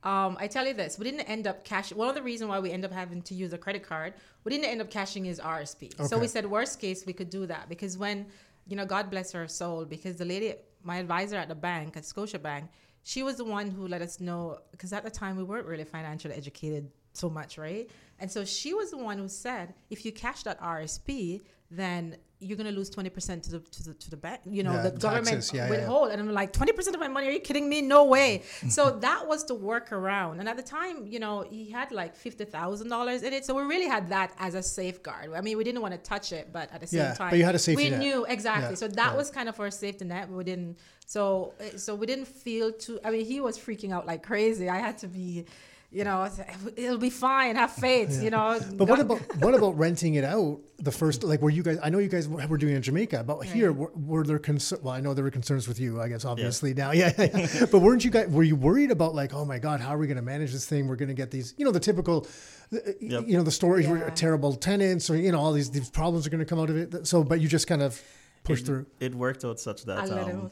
[0.04, 1.94] um, I tell you this, we didn't end up cash.
[1.94, 4.14] One of the reasons why we end up having to use a credit card,
[4.44, 5.98] we didn't end up cashing his RSP.
[5.98, 6.08] Okay.
[6.08, 8.26] So we said worst case we could do that because when
[8.68, 12.04] you know God bless her soul because the lady, my advisor at the bank at
[12.04, 12.70] Scotiabank,
[13.04, 15.84] she was the one who let us know because at the time we weren't really
[15.84, 17.90] financially educated so much, right?
[18.20, 22.58] And so she was the one who said if you cash that RSP, then you're
[22.58, 24.42] gonna lose twenty percent to the to the to the bank.
[24.46, 25.54] You know Yeah, the government taxes.
[25.54, 25.78] Yeah, yeah, yeah.
[25.80, 27.28] withhold, and I'm like twenty percent of my money.
[27.30, 27.82] Are you kidding me?
[27.82, 28.30] No way.
[28.44, 28.70] Mm-hmm.
[28.70, 30.40] so that was the workaround.
[30.40, 33.54] And at the time, you know, he had like fifty thousand dollars in it, so
[33.56, 35.32] we really had that as a safeguard.
[35.34, 37.40] I mean, we didn't want to touch it, but at the same Yeah, time, but
[37.40, 38.00] you had a safety we net.
[38.00, 38.76] knew exactly.
[38.76, 40.30] So that was kind of our safety net.
[40.30, 40.78] We didn't.
[41.06, 43.00] So so we didn't feel too.
[43.06, 44.70] I mean, he was freaking out like crazy.
[44.70, 45.46] I had to be.
[45.94, 46.28] You know,
[46.76, 47.56] it'll be fine.
[47.56, 48.24] Have faith.
[48.24, 48.60] You know.
[48.74, 50.60] But what about what about renting it out?
[50.80, 51.78] The first, like, were you guys?
[51.84, 54.40] I know you guys were were doing it in Jamaica, but here were, were there
[54.40, 54.82] concerns?
[54.82, 56.02] Well, I know there were concerns with you.
[56.02, 57.66] I guess obviously now, yeah, yeah, yeah.
[57.72, 58.28] but weren't you guys?
[58.28, 60.66] Were you worried about like, oh my god, how are we going to manage this
[60.66, 60.88] thing?
[60.88, 62.28] We're going to get these, you know, the typical,
[62.72, 63.26] Yep.
[63.28, 66.32] you know, the stories were terrible tenants, or you know, all these these problems are
[66.32, 67.08] going to come out of it.
[67.08, 68.02] So, but you just kind of
[68.44, 68.86] pushed it, through.
[69.00, 70.52] It worked out such that um,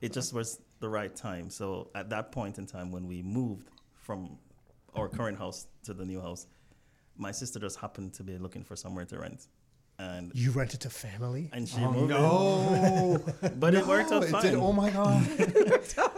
[0.00, 1.50] it just was the right time.
[1.50, 4.38] So at that point in time, when we moved from
[4.96, 6.46] our current house to the new house,
[7.16, 9.46] my sister just happened to be looking for somewhere to rent,
[9.98, 11.50] and You rented to family.
[11.52, 13.22] and she Oh, moved no.
[13.42, 13.50] in.
[13.60, 15.22] But oh it worked out It fine did- oh my god.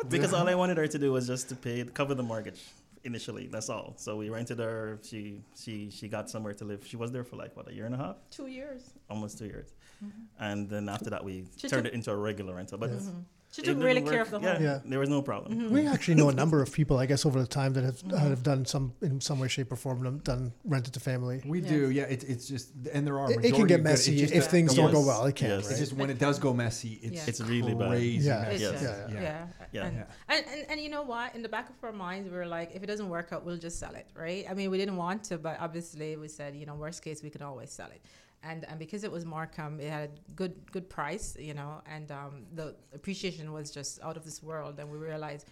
[0.08, 2.60] because all I wanted her to do was just to pay cover the mortgage
[3.04, 3.46] initially.
[3.46, 3.94] That's all.
[3.96, 4.98] So we rented her.
[5.02, 6.80] She she she got somewhere to live.
[6.86, 8.82] She was there for like what a year and a half, two years.
[9.08, 9.68] almost two years,
[10.04, 10.44] mm-hmm.
[10.46, 12.78] and then after that we She turned took- it into a regular rental.
[12.78, 13.20] But mm-hmm.
[13.50, 14.12] She took really work.
[14.12, 14.62] care of the yeah, home.
[14.62, 14.78] Yeah.
[14.84, 15.70] there was no problem.
[15.72, 18.16] We actually know a number of people, I guess, over the time that have Mm-hmm.
[18.28, 21.40] have done some in some way, shape, or form done- done rented to family.
[21.46, 21.70] We Yes.
[21.70, 22.02] do, yeah.
[22.04, 23.32] It, it's just, and there are.
[23.32, 25.24] It, it can get messy just if that things the don't go well.
[25.24, 25.48] It can.
[25.48, 25.62] Yes.
[25.64, 25.70] Right?
[25.72, 27.24] It's just when it does go messy, it's, Yeah.
[27.26, 27.88] It's really bad.
[27.88, 28.40] crazy Yeah.
[28.42, 28.62] messy.
[28.64, 28.82] Yes.
[28.82, 29.46] Yeah, yeah, yeah.
[29.72, 29.84] Yeah.
[29.86, 30.04] And, Yeah.
[30.28, 31.34] And, and and you know what?
[31.34, 33.56] In the back of our minds, we were like, if it doesn't work out, we'll
[33.56, 34.44] just sell it, right?
[34.50, 37.30] I mean, we didn't want to, but obviously we said, you know, worst case, we
[37.30, 38.02] can always sell it.
[38.42, 42.10] And and because it was Markham, it had a good good price, you know, and
[42.12, 44.78] um, the appreciation was just out of this world.
[44.78, 45.46] And we realized,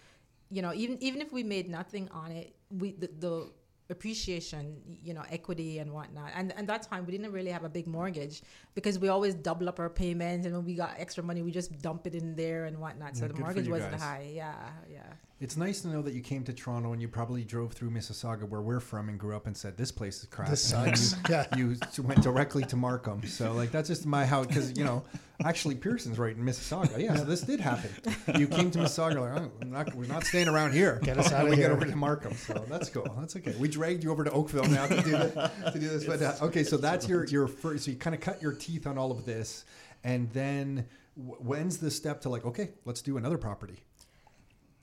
[0.49, 3.51] you know, even even if we made nothing on it, we the, the
[3.89, 6.31] appreciation, you know, equity and whatnot.
[6.35, 8.41] And and that time we didn't really have a big mortgage
[8.73, 11.77] because we always double up our payments, and when we got extra money, we just
[11.81, 13.17] dump it in there and whatnot.
[13.17, 14.01] So Yeah, the mortgage wasn't guys.
[14.01, 14.31] high.
[14.33, 14.53] Yeah,
[14.89, 15.13] yeah.
[15.39, 18.49] It's nice to know that you came to Toronto and you probably drove through Mississauga,
[18.49, 21.15] where we're from, and grew up, and said, "This place is crap." This sucks.
[21.29, 21.45] yeah.
[21.55, 25.03] You, you went directly to Markham, so like that's just my how because you know
[25.45, 26.97] actually Pearson's right in Mississauga.
[26.97, 27.91] Yeah, so this did happen.
[28.39, 30.99] You came to Mississauga, like oh, I'm not, we're not staying around here.
[31.03, 31.67] Get us And outta we here.
[31.67, 33.07] get over to Markham, so that's cool.
[33.19, 33.53] That's okay.
[33.59, 36.33] We dragged you over to Oakville now to do the, to do this, but uh,
[36.47, 36.63] okay.
[36.63, 37.85] So that's your your first.
[37.85, 39.65] So you kind of cut your teeth on all of this,
[40.03, 43.83] and then when's the step to like okay, let's do another property.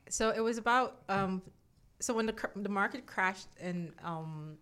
[0.08, 1.42] So it was about um,
[2.00, 4.56] so when the the market crashed in um,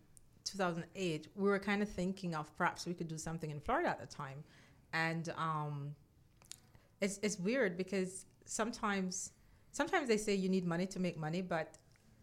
[0.45, 4.01] 2008, we were kind of thinking of perhaps we could do something in Florida at
[4.01, 4.45] the time,
[4.93, 5.95] and um,
[7.01, 9.33] it's it's weird because sometimes
[9.73, 11.77] sometimes they say you need money to make money, but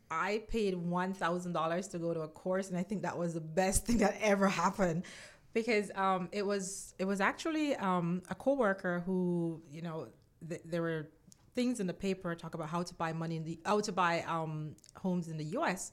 [0.10, 3.34] I paid one thousand dollars to go to a course, and I think that was
[3.34, 5.04] the best thing that ever happened.
[5.52, 10.08] Because um, it was it was actually um, a coworker who you know
[10.48, 11.10] th- there were
[11.60, 14.16] things in the paper talk about how to buy money in the how to buy
[14.36, 15.92] um, homes in the U.S.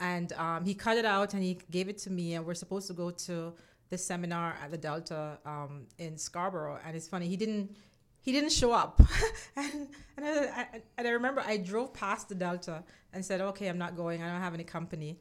[0.00, 2.86] And um, he cut it out and he gave it to me, and we're supposed
[2.86, 3.52] to go to
[3.90, 6.80] the seminar at the Delta um, in Scarborough.
[6.84, 7.76] And it's funny, he didn't
[8.22, 8.94] he didn't show up,
[9.56, 13.78] and and I, and I remember I drove past the Delta and said, okay, I'm
[13.84, 14.22] not going.
[14.22, 15.18] I don't have any company.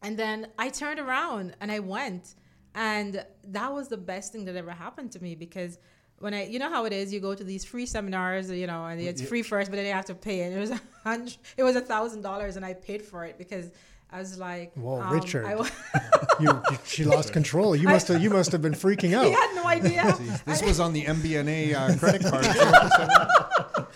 [0.00, 2.34] And then I turned around and I went,
[2.74, 5.78] and that was the best thing that ever happened to me because
[6.24, 8.86] when I, you know how it is, you go to these free seminars, you know,
[8.86, 10.40] and it's free first, but then you have to pay.
[10.40, 13.36] And it was a hundred, it was a thousand dollars, and I paid for it
[13.36, 13.70] because
[14.10, 15.44] I was like, Whoa, um, Richard.
[15.44, 15.52] I,
[16.40, 17.76] You, you, she lost control.
[17.76, 18.22] You must have.
[18.22, 19.26] You must have been freaking he out.
[19.26, 20.16] had no idea.
[20.46, 23.86] This was on the MBNA uh, credit card.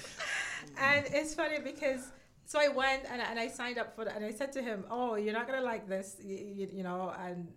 [0.78, 2.12] and it's funny because
[2.44, 4.84] so I went and, and I signed up for that, and I said to him,
[4.90, 7.48] "Oh, you're not gonna like this, you, you, you know," and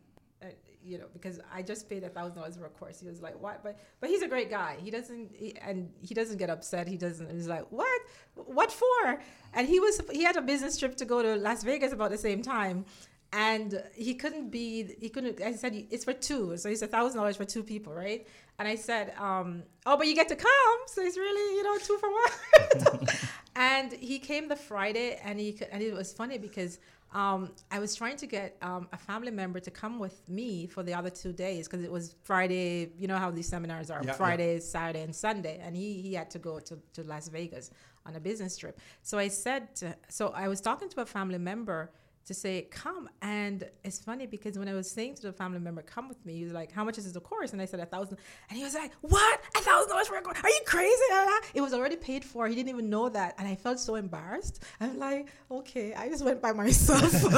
[0.84, 3.00] you know because I just paid a thousand dollars for a course.
[3.00, 4.78] He was like, "What?" But but he's a great guy.
[4.82, 6.88] He doesn't he, and he doesn't get upset.
[6.88, 7.32] He doesn't.
[7.32, 8.02] He's like, "What?
[8.36, 9.20] What for?"
[9.54, 12.18] And he was he had a business trip to go to Las Vegas about the
[12.18, 12.86] same time.
[13.34, 16.58] And he couldn't be, he couldn't, I said, it's for two.
[16.58, 18.28] So it's a thousand dollars for two people, right?
[18.62, 21.78] and I said, um, "Oh, but you get to come, so it's really you know
[21.80, 23.08] two for one."
[23.56, 26.78] and he came the Friday, and he and it was funny because
[27.14, 30.82] um, I was trying to get um, a family member to come with me for
[30.82, 32.92] the other two days because it was Friday.
[32.98, 34.14] You know how these seminars are Yeah, yeah.
[34.14, 37.72] Friday, Saturday, and Sunday, and he he had to go to, to Las Vegas
[38.06, 38.80] on a business trip.
[39.04, 41.92] So I said, to, so I was talking to a family member
[42.26, 45.82] to say come, and it's funny because when I was saying to the family member,
[45.82, 47.54] come with me, he was like, how much is the course?
[47.54, 48.18] And I said a thousand,
[48.50, 50.40] and he was like, what, a thousand dollars for a course?
[50.44, 50.92] Are you crazy?
[51.54, 52.48] It was already paid for.
[52.48, 54.64] He didn't even know that, and I felt so embarrassed.
[54.80, 57.12] I'm like, okay, I just went by myself.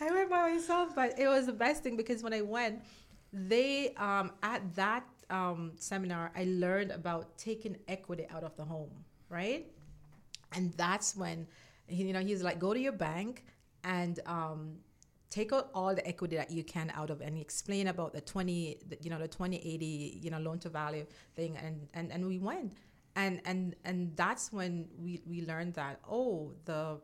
[0.00, 2.82] I went by myself, but it was the best thing because when I went,
[3.32, 8.90] they um, at that um, seminar I learned about taking equity out of the home,
[9.28, 9.66] right?
[10.52, 11.46] And that's when
[11.88, 13.44] you know he's like, go to your bank
[13.84, 14.76] and um,
[15.30, 18.78] take out all the equity that you can out of, and explain about the twenty,
[18.88, 22.26] the, you know, the twenty eighty, you know, loan to value thing, and and and
[22.26, 22.78] we went.
[23.16, 27.00] And, and and that's when we, we learned that oh the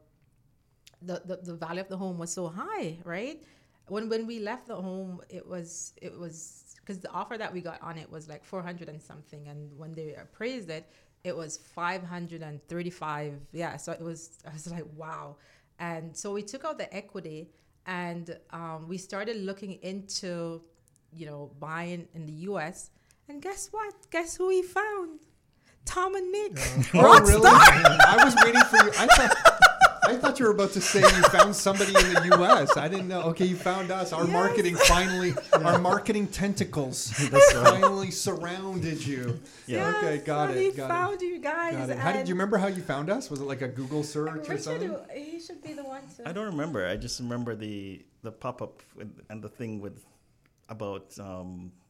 [1.03, 3.43] the, the, the value of the home was so high, right?
[3.89, 7.61] When when we left the home, it was it was because the offer that we
[7.61, 10.89] got on it was like four hundred and something, and when they appraised it,
[11.25, 13.35] it was five hundred and thirty five.
[13.53, 15.37] Yeah, so it was I was like wow,
[15.79, 17.49] and so we took out the equity
[17.87, 20.63] and um, we started looking into
[21.13, 22.91] you know buying in the U.S.
[23.29, 23.95] And guess what?
[24.11, 25.21] Guess who we found?
[25.87, 26.59] Tom and Nick,
[26.95, 27.43] Oh, really?
[27.47, 28.91] I was waiting for you.
[28.99, 29.61] I thought,
[30.07, 32.77] I thought you were about to say you found somebody in the U.S.
[32.77, 33.23] I didn't know.
[33.23, 34.13] Okay, you found us.
[34.13, 34.33] Our Yes.
[34.33, 37.11] marketing finally, our marketing tentacles
[37.53, 39.41] finally surrounded you.
[39.67, 40.61] Yes, Okay, got so it.
[40.63, 41.27] He got found it.
[41.27, 41.75] you guys.
[41.75, 41.99] Got it.
[41.99, 43.31] How did you remember how you found us?
[43.31, 44.95] Was it like a Google search or something?
[45.15, 46.29] he should be the one to.
[46.29, 46.87] I don't remember.
[46.87, 48.83] I just remember the the pop up
[49.29, 50.05] and the thing with
[50.69, 51.84] about um, l-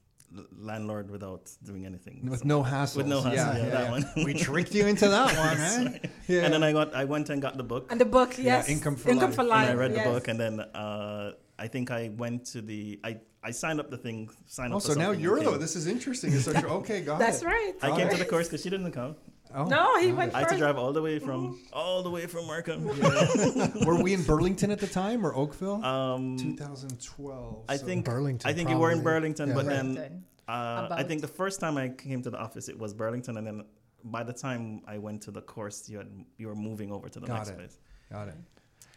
[0.58, 2.26] landlord without doing anything.
[2.28, 2.98] With So- no hassle.
[2.98, 4.04] With no hassle, yeah, that one.
[4.24, 6.08] we tricked you into that one, eh?
[6.28, 6.42] Yeah.
[6.44, 7.90] And then I got I went and got the book.
[7.90, 8.68] And the book, Yeah, yes.
[8.68, 9.34] Income for Income Life.
[9.36, 9.68] for And life.
[9.70, 10.04] and I read yes.
[10.06, 13.90] the book, and then uh, I think I went to the I, I signed up
[13.90, 14.28] the thing.
[14.46, 14.82] Signed oh, up.
[14.82, 15.50] for so now you're and though.
[15.52, 15.60] came.
[15.60, 16.32] This is interesting.
[16.32, 17.46] It's such, okay, got That's it.
[17.46, 17.72] right.
[17.82, 18.12] I Got came it.
[18.12, 19.14] to the course because she didn't come.
[19.56, 20.34] Oh, No, he got went it.
[20.34, 20.58] I had to first.
[20.60, 22.84] drive all the way from all the way from Markham.
[23.86, 25.84] Were we in Burlington at the time or Oakville?
[25.84, 27.64] Um, 2012.
[27.68, 29.02] I so- think Burlington, I think you were in.
[29.02, 29.54] Burlington, Yeah.
[29.54, 32.92] but then uh, I think the first time I came to the office, it was
[32.94, 33.64] Burlington, and then
[34.04, 37.20] by the time I went to the course, you had you were moving over to
[37.20, 37.56] the Got next it.
[37.58, 37.78] place.
[38.10, 38.34] Got it.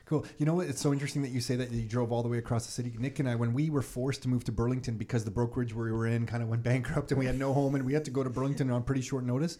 [0.06, 0.26] Cool.
[0.38, 0.68] You know what?
[0.68, 2.96] It's so interesting that you say that you drove all the way across the city.
[2.98, 5.92] Nick and I, when we were forced to move to Burlington because the brokerage we
[5.92, 8.12] were in kind of went bankrupt and we had no home and we had to
[8.12, 9.58] go to Burlington on pretty short notice,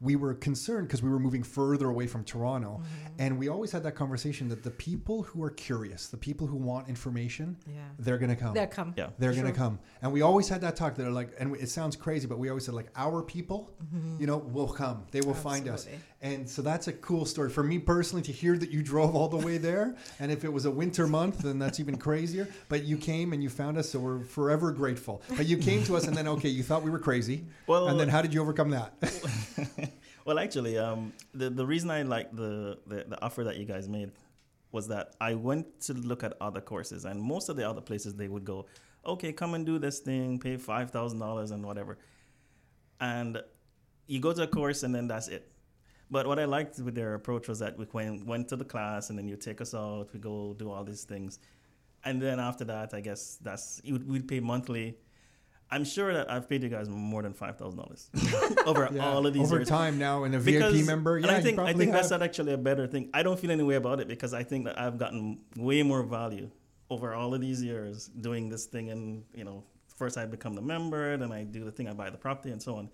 [0.00, 2.80] we were concerned because we were moving further away from Toronto.
[2.82, 3.14] Mm-hmm.
[3.18, 6.56] And we always had that conversation that the people who are curious, the people who
[6.56, 7.82] want information, Yeah.
[7.98, 8.54] they're going to come.
[8.54, 8.94] They'll come.
[8.96, 9.10] Yeah.
[9.18, 9.78] They're going to come.
[10.00, 12.48] And we always had that talk that are like, and it sounds crazy, but we
[12.48, 14.18] always said, like, our people, mm-hmm.
[14.20, 15.04] you know, will come.
[15.10, 15.86] They will find us.
[16.22, 17.48] And so that's a cool story.
[17.48, 20.52] For me personally, to hear that you drove all the way there, and if it
[20.52, 22.46] was a winter month, then that's even crazier.
[22.68, 25.22] But you came and you found us, so we're forever grateful.
[25.36, 27.46] But you came to us, and then, okay, you thought we were crazy.
[27.66, 28.92] Well- and then how did you overcome that?
[30.26, 33.88] Well, actually, um, the the reason I like the, the the offer that you guys
[33.88, 34.12] made
[34.70, 38.14] was that I went to look at other courses, and most of the other places
[38.14, 38.66] they would go,
[39.04, 41.98] okay, come and do this thing, pay five thousand dollars and whatever,
[43.00, 43.42] and
[44.06, 45.49] you go to a course and then that's it.
[46.10, 49.10] But what I liked with their approach was that we went went to the class
[49.10, 51.38] and then you take us out, we go do all these things,
[52.04, 54.96] and then after that, I guess that's you would we'd pay monthly.
[55.72, 58.10] I'm sure that I've paid you guys more than five thousand dollars
[58.66, 59.50] over Yeah, all of these years.
[59.52, 59.68] over years.
[59.68, 61.16] time now, and a Because- VIP member.
[61.16, 63.08] and Yeah, I you think I probably think that's actually a better thing.
[63.14, 66.02] I don't feel any way about it because I think that I've gotten way more
[66.02, 66.50] value
[66.90, 68.90] over all of these years doing this thing.
[68.90, 69.62] And you know,
[69.96, 72.60] first I become the member, then I do the thing, I buy the property, and
[72.60, 72.90] so on,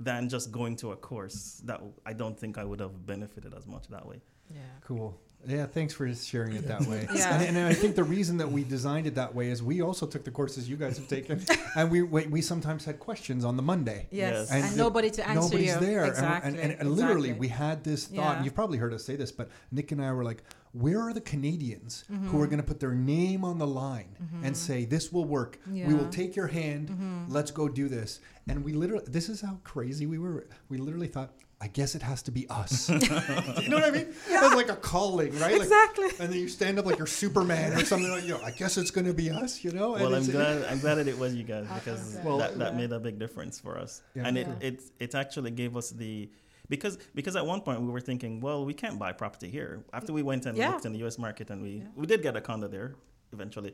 [0.00, 3.66] than just going to a course that I don't think I would have benefited as
[3.66, 4.20] much that way.
[4.52, 4.60] Yeah.
[4.84, 5.16] Cool.
[5.46, 7.06] Yeah, thanks for sharing it that way.
[7.14, 7.40] Yeah.
[7.40, 10.06] And, and I think the reason that we designed it that way is we also
[10.06, 11.42] took the courses you guys have taken,
[11.76, 14.06] and we we, we sometimes had questions on the Monday.
[14.10, 14.32] Yes.
[14.32, 14.50] Yes.
[14.50, 15.80] And, And the- nobody to answer Nobody's you.
[15.80, 16.00] there.
[16.04, 16.50] And- Exactly.
[16.50, 18.36] And, and, and literally, we had this thought, Yeah.
[18.36, 21.12] and you've probably heard us say this, but Nick and I were like, where are
[21.12, 22.28] the Canadians Mm-hmm.
[22.28, 25.58] who are going to put their name on the line and say, this will work?
[25.66, 26.10] We will Mm-hmm.
[26.10, 27.26] take your hand.
[27.28, 28.20] Let's go do this.
[28.48, 30.46] And we literally, this is how crazy we were.
[30.68, 32.88] We literally thought, I guess it has to be us.
[33.62, 34.06] you know what I mean?
[34.28, 35.52] It was like a calling, right?
[35.52, 36.08] Like- Exactly.
[36.18, 38.78] and then you stand up like you're Superman or something like, you know, I guess
[38.78, 39.94] it's going to be us, you know?
[39.94, 42.72] And Well, I'm glad I'm glad that it was you guys because Well, that, that
[42.72, 42.78] yeah.
[42.78, 44.26] made a big difference for us, Yeah.
[44.26, 46.30] and it, it it actually gave us the
[46.70, 49.72] because because at one point we were thinking, well, we can't buy property here.
[49.92, 50.70] After we went and Yeah.
[50.70, 51.18] looked in the U.S.
[51.26, 52.90] market, and we we did get a condo there
[53.36, 53.72] eventually,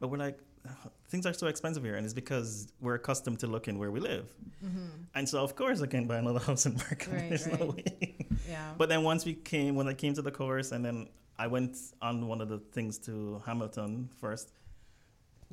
[0.00, 0.38] but we're like,
[1.12, 2.48] things are so expensive here, and it's because
[2.80, 4.26] we're accustomed to looking where we live.
[4.64, 4.88] Mm-hmm.
[5.16, 7.12] And so, of course, I can't buy another house in Markham.
[7.12, 8.14] Right, There's no way.
[8.48, 8.72] Yeah.
[8.78, 11.76] But then once we came, when I came to the course, and then I went
[12.08, 14.48] on one of the things to Hamilton first.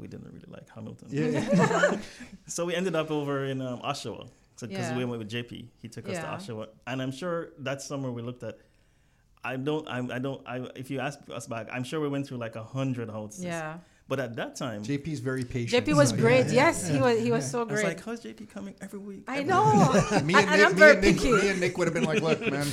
[0.02, 1.08] We didn't really like Hamilton.
[1.12, 1.98] Yeah.
[2.56, 4.28] So we ended up over in um, Oshawa.
[4.64, 4.98] So because Yeah.
[4.98, 6.22] we went with JP, he took us Yeah.
[6.22, 8.60] to Oshawa, and I'm sure that summer we looked at.
[9.44, 9.86] I don't.
[9.90, 10.42] I, I don't.
[10.48, 13.44] I, if you ask us back, I'm sure we went through like a hundred houses.
[13.44, 13.80] yeah.
[14.08, 15.86] But at that time, JP's very patient.
[15.86, 16.46] JP was so, great.
[16.48, 16.68] yeah.
[16.68, 17.20] yes, he was.
[17.22, 17.86] He was so I was great.
[17.88, 19.92] like, "How's JP coming every week?" I every know.
[20.24, 22.04] Me and, and Nick, I'm me, very and Nick, me and Nick would have been
[22.06, 22.68] like, look, man,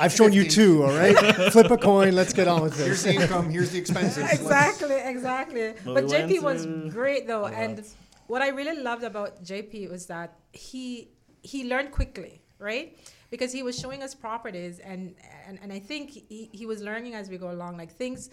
[0.00, 0.84] I've shown you two.
[0.84, 1.16] All right,
[1.52, 2.14] flip a coin.
[2.14, 2.86] Let's get on with this.
[2.86, 3.14] here's this.
[3.16, 4.24] the income, here's the expenses.
[4.30, 5.74] exactly, exactly.
[5.84, 7.86] But But we JP was great though, a and lot.
[8.26, 11.08] What I really loved about JP was that he
[11.42, 12.96] he learned quickly, right?
[13.30, 15.14] Because he was showing us properties, and
[15.46, 18.30] and, and I think he, he was learning as we go along, like things.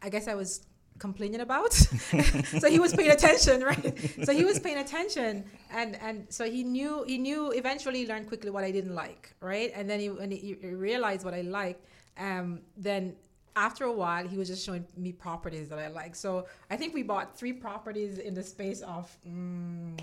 [0.00, 0.66] I guess I was
[0.98, 1.72] complaining about,
[2.62, 3.94] so he was paying attention, right?
[4.24, 8.50] So he was paying attention, and and so he knew he knew eventually learned quickly
[8.50, 9.72] what I didn't like, right?
[9.74, 11.84] And then he when he, he realized what I liked,
[12.18, 13.16] um, then
[13.58, 16.14] after a while, he was just showing me properties that I like.
[16.14, 19.98] So I think we bought three properties in the space of mm,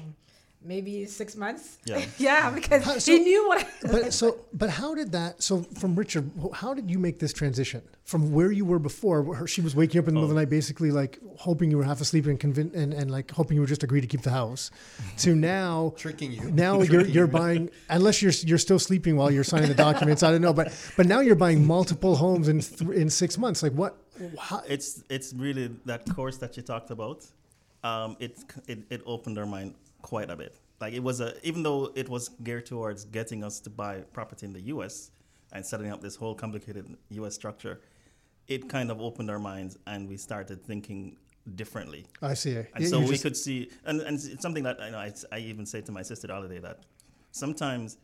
[0.65, 1.77] maybe six months.
[1.85, 2.03] Yeah.
[2.17, 3.59] yeah, because How- so- he knew what.
[3.83, 5.41] I, But so, but how did that?
[5.41, 9.21] So, from Richard, how did you make this transition from where you were before?
[9.21, 11.77] Where she was waking up in the middle of the night, basically like hoping you
[11.77, 14.21] were half asleep and convin- and, and like hoping you would just agree to keep
[14.21, 14.71] the house,
[15.19, 16.51] to now Tricking you.
[16.51, 17.31] Now you're you're you.
[17.31, 20.23] buying unless you're you're still sleeping while you're signing the documents.
[20.23, 23.61] I don't know, but but now you're buying multiple homes in th- in six months.
[23.63, 23.95] Like what?
[24.39, 27.25] How, it's it's really that course that you talked about.
[27.83, 29.75] Um, it, it it opened our mind
[30.05, 30.53] quite a bit.
[30.79, 34.45] Like it was a even though it was geared towards getting us to buy property
[34.45, 34.95] in the U.S.
[35.53, 36.85] and setting up this whole complicated
[37.19, 37.33] U.S.
[37.41, 37.75] structure,
[38.47, 41.17] it kind of opened our minds and we started thinking
[41.61, 42.05] differently.
[42.21, 42.55] I see.
[42.57, 44.99] And You- so you we just- could see, and, and it's something that I know
[45.07, 46.77] I, I even say to my sister the other day that
[47.31, 47.97] sometimes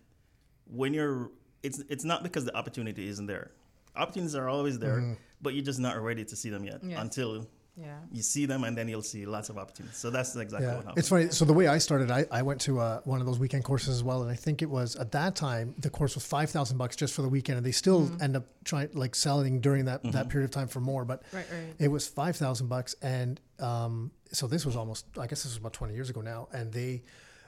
[0.80, 1.30] when you're,
[1.64, 3.48] it's it's not because the opportunity isn't there.
[3.96, 5.14] Opportunities are always there, mm-hmm.
[5.44, 7.00] but you're just not ready to see them yet Yes.
[7.06, 7.32] until
[7.78, 7.98] yeah.
[8.12, 9.98] you see them, and then you'll see lots of opportunities.
[9.98, 10.98] So that's exactly what Yeah, happened.
[10.98, 11.30] it's funny.
[11.30, 13.90] So the way I started, I, I went to uh, one of those weekend courses
[13.90, 16.78] as well, and I think it was at that time the course was five thousand
[16.78, 20.04] bucks just for the weekend, and they still end up trying like selling during that
[20.12, 21.06] that period of time for more.
[21.06, 21.74] But Right, right.
[21.80, 25.58] it was five thousand bucks, and um, so this was almost I guess this was
[25.58, 27.04] about twenty years ago now, and they.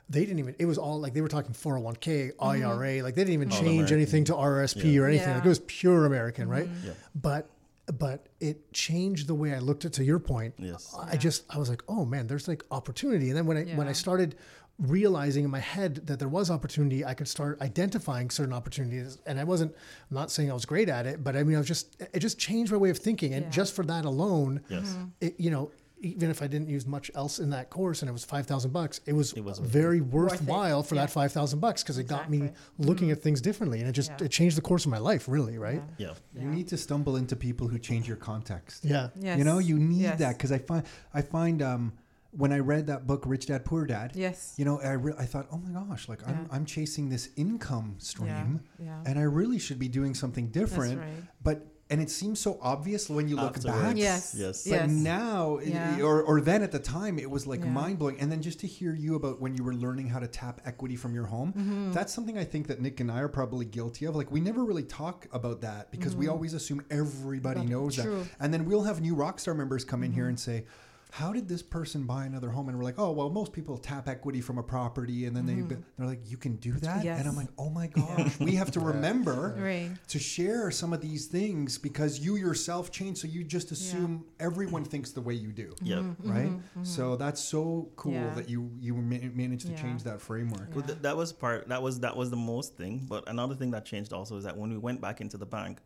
[0.10, 0.54] They didn't even.
[0.60, 3.02] It was all like they were talking 401k, IRA.
[3.02, 3.96] Like they didn't even change American.
[3.96, 5.00] anything to RSP Yeah.
[5.00, 5.34] or anything.
[5.34, 6.68] Like it was pure American, right?
[6.84, 6.92] Yeah.
[7.16, 7.50] But
[7.88, 9.94] but it changed the way I looked at.
[9.94, 10.96] To your point, Yes.
[10.98, 13.30] I just I was like, oh man, there's like opportunity.
[13.30, 14.36] And then when I when I started
[14.80, 19.20] realizing in my head that there was opportunity, I could start identifying certain opportunities.
[19.26, 19.72] And I wasn't
[20.10, 22.20] I'm not saying I was great at it, but I mean I was just it
[22.20, 23.34] just changed my way of thinking.
[23.34, 23.52] And Yeah.
[23.52, 24.96] just for that alone, Yes.
[25.22, 25.72] it, you know.
[26.04, 28.72] Even if I didn't use much else in that course, and it was five thousand
[28.72, 31.02] bucks, it was, It was very Worth worthwhile for Yeah.
[31.06, 32.86] that five thousand bucks because it got me Exactly.
[32.86, 34.26] looking at things differently, and it just Yeah.
[34.26, 35.82] it changed the course of my life, really, right?
[35.98, 36.14] Yeah.
[36.36, 36.42] Yeah.
[36.44, 38.84] You need to stumble into people who change your context.
[38.86, 39.38] Yeah, Yes.
[39.38, 40.20] You know, you need Yes.
[40.20, 41.94] that because I find I find um,
[42.32, 44.12] when I read that book, Rich Dad Poor Dad.
[44.16, 44.56] Yes.
[44.58, 47.96] You know, I re- I thought, oh my gosh, like I'm I'm chasing this income
[48.00, 49.02] stream, yeah.
[49.06, 51.00] and I really should be doing something different.
[51.00, 51.10] right.
[51.44, 53.82] But and it seems so obvious when you look Afterwards.
[53.84, 53.98] back.
[53.98, 54.36] Yes.
[54.36, 54.64] Yes.
[54.68, 54.90] But Yes.
[54.90, 56.02] now, Yeah.
[56.02, 57.70] or, or then at the time, it was like Yeah.
[57.70, 58.20] mind blowing.
[58.20, 60.96] And then just to hear you about when you were learning how to tap equity
[60.96, 61.92] from your home, Mm-hmm.
[61.92, 64.16] that's something I think that Nick and I are probably guilty of.
[64.16, 68.08] Like, we never really talk about that because we always assume everybody But- knows Mm-hmm.
[68.10, 68.20] true.
[68.24, 68.30] that.
[68.40, 70.66] And then we'll have new Rockstar members come in here and say,
[71.14, 72.70] how did this person buy another home?
[72.70, 75.62] And we're like, oh, well, most people tap equity from a property, and then they
[75.62, 77.06] they're like, you can do that, Mm-hmm.
[77.06, 77.20] Yes.
[77.20, 79.92] and I'm like, oh my gosh, we have to remember Right.
[80.08, 84.84] to share some of these things because you yourself change, so you just assume everyone
[84.86, 86.02] thinks the way you do, Yeah.
[86.24, 86.52] right?
[86.82, 88.24] So that's so cool Mm-hmm.
[88.30, 88.34] Yeah.
[88.34, 89.82] that you you ma- managed to Yeah.
[89.84, 90.70] change that framework.
[90.70, 90.76] Yeah.
[90.78, 91.68] Well, th- that was part.
[91.68, 93.06] That was that was the most thing.
[93.08, 95.78] But another thing that changed also is that when we went back into the bank,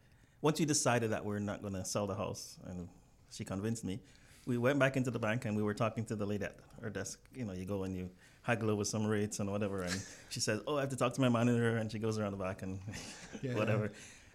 [0.41, 2.87] once you decided that we're not going to sell the house, and
[3.29, 3.99] she convinced me,
[4.47, 6.89] we went back into the bank and we were talking to the lady at her
[6.89, 7.19] desk.
[7.35, 8.09] You know, you go and you
[8.41, 11.21] haggle over some rates and whatever, and she says, "Oh, I have to talk to
[11.21, 12.79] my manager," and she goes around the back and
[13.41, 13.55] Yeah.
[13.55, 13.91] whatever.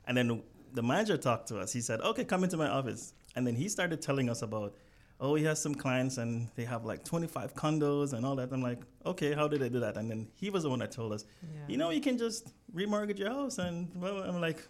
[0.07, 0.43] And then
[0.75, 1.73] the manager talked to us.
[1.73, 4.75] He said, "Okay, come into my office," and then he started telling us about.
[5.25, 8.51] Oh, he has some clients and they have like 25 condos and all that.
[8.51, 9.97] I'm like, okay, how did they do that?
[9.97, 11.61] And then he was the one that told us, Yeah.
[11.69, 13.59] you know, you can just remortgage your house.
[13.59, 14.67] And well, I'm like,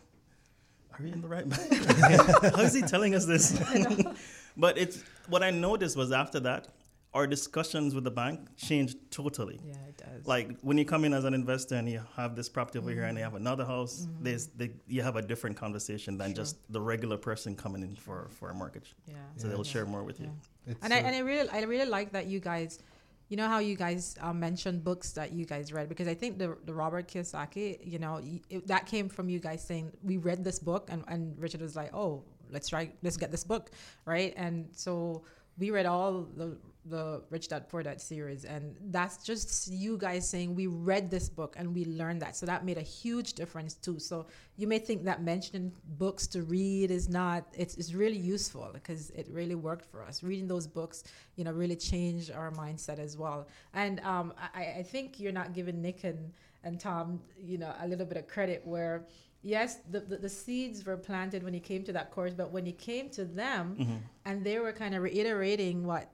[0.92, 1.72] are we in the right bank?
[2.54, 3.58] How is he telling us this?
[4.58, 6.68] but it's what I noticed was after that,
[7.14, 9.60] our discussions with the bank changed totally.
[9.66, 10.26] Yeah, it does.
[10.26, 13.02] Like when you come in as an investor and you have this property over here
[13.04, 16.36] and you have another house, there's the, you have a different conversation than Mm-hmm.
[16.36, 16.44] Sure.
[16.44, 18.94] just the regular person coming in for, for a mortgage.
[19.06, 19.14] yeah.
[19.36, 20.30] So they'll share more with you.
[20.66, 22.78] It's, and I uh, and I really I really like that you guys,
[23.28, 26.38] you know how you guys um, mentioned books that you guys read because I think
[26.38, 30.44] the the Robert Kiyosaki, you know, it, that came from you guys saying we read
[30.44, 33.70] this book and and Richard was like, oh, let's try let's get this book,
[34.04, 34.34] right?
[34.36, 35.24] And so
[35.58, 40.28] we read all the the Rich Dad Poor Dad series, and that's just you guys
[40.28, 42.34] saying we read this book and we learned that.
[42.34, 44.00] So that made a huge difference too.
[44.00, 44.26] So
[44.56, 49.10] you may think that mentioning books to read is not it's, it's really useful because
[49.10, 50.22] it really worked for us.
[50.24, 51.04] Reading those books,
[51.36, 53.46] you know, really changed our mindset as well.
[53.74, 56.32] And um, I, I think you're not giving Nick and,
[56.64, 59.06] and Tom, you know, a little bit of credit where
[59.42, 62.64] yes, the, the, the seeds were planted when he came to that course, but when
[62.66, 63.96] he came to them Mm-hmm.
[64.24, 66.10] and they were kind of reiterating what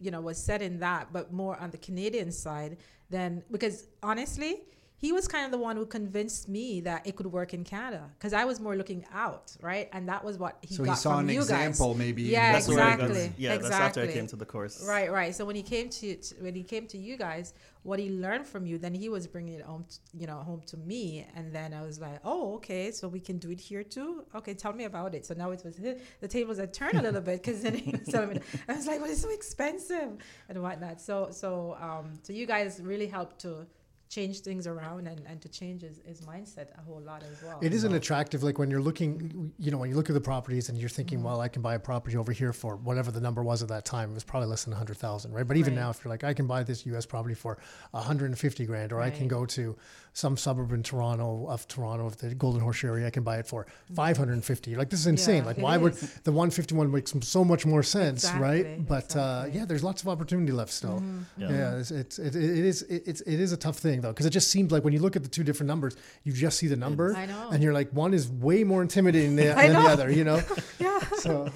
[0.00, 2.76] you know was said in that but more on the canadian side
[3.10, 4.62] then because honestly
[5.00, 8.04] he was kind of the one who convinced me that it could work in canada
[8.18, 10.96] because i was more looking out right and that was what he so got he
[10.98, 11.98] saw from an you example, guys.
[11.98, 12.22] maybe.
[12.22, 13.32] Yeah, that's where I got- exactly.
[13.44, 14.14] yeah, that's after I Exactly.
[14.14, 14.84] came to the course.
[14.86, 15.34] Right, right.
[15.34, 18.46] So when he came to to- when he came to you guys, what he learned
[18.46, 21.52] from you, then he was bringing it home, t- you know, home to me, and
[21.56, 24.24] then I was like, oh, okay, so we can do it here too.
[24.34, 25.24] Okay, tell me about it.
[25.26, 25.76] So now it was
[26.24, 28.86] the tables had turned a little bit because then he was telling me, I was
[28.86, 30.10] like, well, it's so expensive
[30.48, 31.00] and whatnot.
[31.00, 33.66] So so um so you guys really helped to
[34.08, 37.58] change things around and, and to change his, his mindset a whole lot as well.
[37.60, 38.42] It isn't attractive.
[38.42, 41.18] Like when you're looking, you know, when you look at the properties and you're thinking,
[41.18, 41.26] mm-hmm.
[41.28, 43.84] well, I can buy a property over here for whatever the number was at that
[43.84, 44.10] time.
[44.10, 45.46] It was probably less than a hundred thousand, right?
[45.46, 45.82] But even Right.
[45.82, 47.04] now, if you're like, I can buy this U.S.
[47.04, 47.58] property for
[47.90, 49.76] 150 grand, or I can go to
[50.18, 53.46] some suburb in Toronto of Toronto of the Golden Horse area, I can buy it
[53.46, 54.74] for 550.
[54.74, 55.42] Like this is insane.
[55.42, 58.88] Yeah, like it why would the 151 makes so much more sense, Exactly, right?
[58.88, 61.00] But uh, yeah, there's lots of opportunity left still.
[61.36, 61.50] Yeah.
[61.50, 64.26] Yeah, it's, it's it, it is it, it's it is a tough thing though because
[64.26, 66.66] it just seems like when you look at the two different numbers, you just see
[66.66, 70.24] the number, and you're like one is way more intimidating than, than the other, you
[70.24, 70.42] know.
[70.80, 70.98] yeah.
[71.18, 71.48] So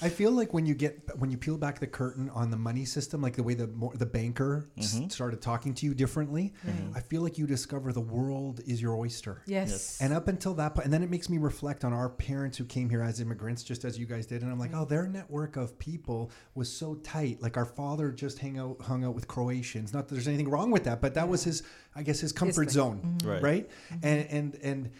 [0.00, 2.84] I feel like when you get when you peel back the curtain on the money
[2.84, 5.08] system, like the way the more, the banker s- mm-hmm.
[5.08, 6.52] started talking to you differently,
[6.96, 9.42] I feel like you discover the world is your oyster.
[9.46, 10.00] Yes.
[10.00, 12.64] And up until that point, and then it makes me reflect on our parents who
[12.64, 14.42] came here as immigrants, just as you guys did.
[14.42, 17.40] And I'm like, oh, their network of people was so tight.
[17.42, 19.92] Like our father just hang out, hung out with Croatians.
[19.92, 21.62] Not that there's anything wrong with that, but that was his,
[21.94, 22.74] I guess, his comfort thing.
[22.74, 23.28] zone, mm-hmm.
[23.28, 23.42] Right.
[23.42, 23.70] right?
[23.92, 24.06] Mm-hmm.
[24.06, 24.90] And and and.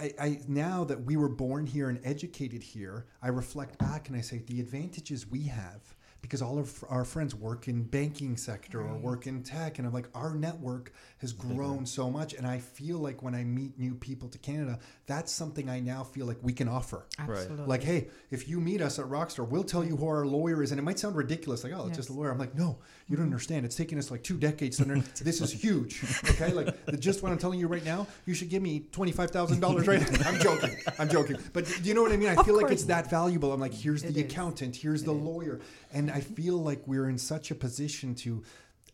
[0.00, 4.16] I, I now that we were born here and educated here, I reflect back and
[4.16, 5.96] I say the advantages we have
[6.28, 9.94] because all of our friends work in banking sector or work in tech and I'm
[9.94, 13.94] like our network has grown so much and I feel like when I meet new
[13.94, 17.06] people to Canada that's something I now feel like we can offer.
[17.18, 17.64] Absolutely.
[17.64, 20.70] like hey if you meet us at Rockstar we'll tell you who our lawyer is
[20.70, 22.30] and it might sound ridiculous like oh it's just a lawyer.
[22.30, 23.64] I'm like no you don't understand.
[23.64, 26.52] It's taken us like two decades to learn this is huge okay?
[26.52, 30.28] Like just what I'm telling you right now you should give me $25,000 right now.
[30.28, 30.76] I'm joking.
[30.98, 31.38] I'm joking.
[31.54, 32.28] But do you know what I mean?
[32.28, 33.50] I feel like it's that valuable.
[33.50, 34.30] I'm like here's It the is.
[34.30, 35.60] accountant here's the lawyer
[35.92, 38.30] and I feel like we're in such a position to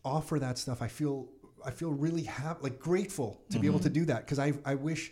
[0.03, 1.15] offer that stuff I feel
[1.69, 3.93] I feel really happy like grateful to be able Mm-hmm.
[3.93, 5.03] to do that because I, I wish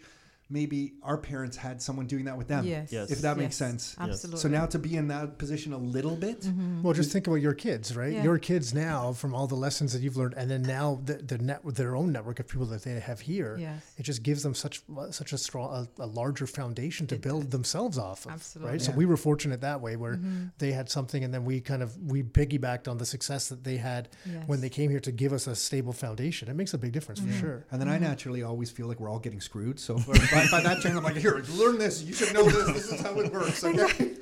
[0.53, 2.91] maybe our parents had someone doing that with them Yes.
[2.91, 3.11] Yes.
[3.11, 4.39] if that makes sense Absolutely.
[4.39, 6.83] so now to be in that position a little bit mm-hmm.
[6.83, 8.13] well, just think about your kids, right?
[8.13, 8.23] Yeah.
[8.23, 11.37] Your kids now, from all the lessons that you've learned, and then now the, the
[11.37, 13.83] net, their own network of people that they have here, Yes.
[13.97, 17.51] it just gives them such uh, such a strong, a, a larger foundation to build
[17.51, 18.33] themselves off of.
[18.33, 18.71] Absolutely.
[18.73, 18.81] Right.
[18.81, 20.47] So we were fortunate that way, where mm-hmm.
[20.57, 23.77] they had something, and then we kind of we piggybacked on the success that they
[23.77, 24.09] had
[24.45, 26.49] when they came here to give us a stable foundation.
[26.49, 27.31] It makes a big difference mm-hmm.
[27.31, 27.65] for sure.
[27.71, 29.79] and then I naturally always feel like we're all getting screwed.
[29.79, 29.95] So
[30.51, 32.03] by, by that time, I'm like, here, learn this.
[32.03, 32.65] You should know this.
[32.67, 33.63] This is how it works.
[33.63, 34.13] Okay.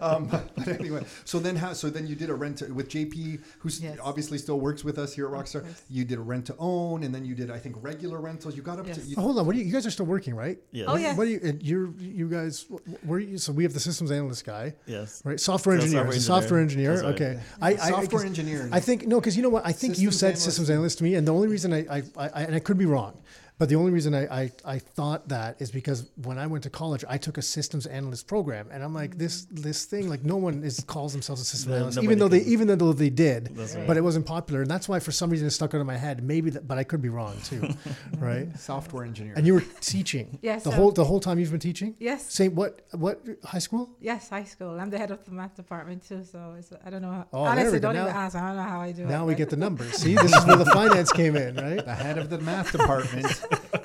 [0.00, 1.72] um, but, but anyway, so then how?
[1.72, 3.98] So then you did a rent to, with JP, who's Yes.
[4.02, 5.62] obviously still works with us here at Rockstar.
[5.62, 5.82] course.
[5.90, 8.56] You did a rent to own, and then you did, I think, regular rentals.
[8.56, 9.00] You got up to.
[9.00, 9.46] You, Oh, hold on.
[9.46, 10.58] What do you, you guys are still working, right?
[10.70, 10.86] Yes.
[10.88, 11.14] Oh, yeah.
[11.16, 11.58] What do you?
[11.60, 12.66] You're you guys?
[13.04, 13.38] Where you?
[13.38, 15.22] So we have the systems analyst guy, Yes.
[15.24, 15.38] right?
[15.40, 16.00] Software engineer.
[16.02, 16.92] software So software engineer.
[16.92, 17.12] engineer.
[17.12, 17.30] That's right.
[17.32, 17.42] Okay.
[17.82, 18.68] I, I, Software I, engineer.
[18.72, 19.66] I think no, because you know what?
[19.66, 20.44] I think you said analyst.
[20.44, 22.78] systems analyst to me, and the only reason I, I, I, I and I could
[22.78, 23.20] be wrong,
[23.62, 26.70] but the only reason I, I, I thought that is because when I went to
[26.70, 30.34] college, I took a systems analyst program, and I'm like this this thing like no
[30.34, 33.56] one is calls themselves a systems No, analyst, even though they even though they did,
[33.56, 33.86] right.
[33.86, 35.96] but it wasn't popular, and that's why for some reason it stuck out of my
[35.96, 36.24] head.
[36.24, 37.68] Maybe, that, but I could be wrong too,
[38.18, 38.48] right?
[38.58, 39.34] software engineer.
[39.36, 41.94] And you were teaching, Yes, the um, whole the whole time you've been teaching.
[42.00, 42.34] Yes.
[42.34, 43.90] Same what what high school?
[44.00, 44.80] Yes, high school.
[44.80, 47.12] I'm the head of the math department too, so it's, I don't know.
[47.12, 47.92] How, Oh, there we honestly, go.
[47.92, 48.34] don't even ask.
[48.34, 49.08] I don't know how I do it.
[49.08, 49.92] Now we but- get the numbers.
[49.98, 51.84] See, this is where the finance came in, right?
[51.84, 53.26] the head of the math department.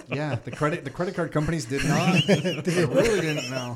[0.07, 2.23] Yeah, the credit the credit card companies did not.
[2.27, 3.75] they really didn't know.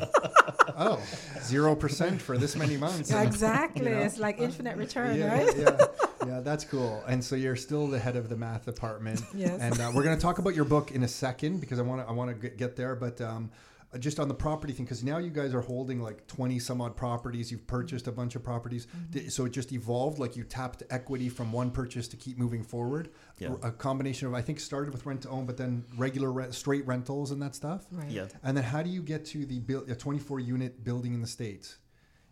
[0.77, 1.01] Oh,
[1.41, 3.11] zero percent for this many months.
[3.11, 3.85] Yeah, exactly.
[3.85, 3.97] you know?
[3.99, 5.57] It's like infinite return, yeah, right?
[5.57, 5.77] yeah,
[6.25, 7.03] yeah, that's cool.
[7.07, 9.21] And so you're still the head of the math department.
[9.33, 9.59] Yes.
[9.59, 12.01] And uh, we're going to talk about your book in a second because I want
[12.01, 13.19] to I want to get there, but.
[13.21, 13.51] Um,
[13.93, 16.79] uh, just on the property thing, because now you guys are holding like 20 some
[16.79, 17.51] odd properties.
[17.51, 18.87] You've purchased a bunch of properties.
[18.87, 19.27] Mm-hmm.
[19.27, 23.09] So it just evolved, like you tapped equity from one purchase to keep moving forward.
[23.41, 23.55] Yeah.
[23.63, 26.85] A combination of, I think, started with rent to own, but then regular rent, straight
[26.85, 27.85] rentals and that stuff.
[27.91, 28.09] Right.
[28.09, 28.27] Yeah.
[28.43, 31.27] And then how do you get to the build, a 24 unit building in the
[31.27, 31.77] States?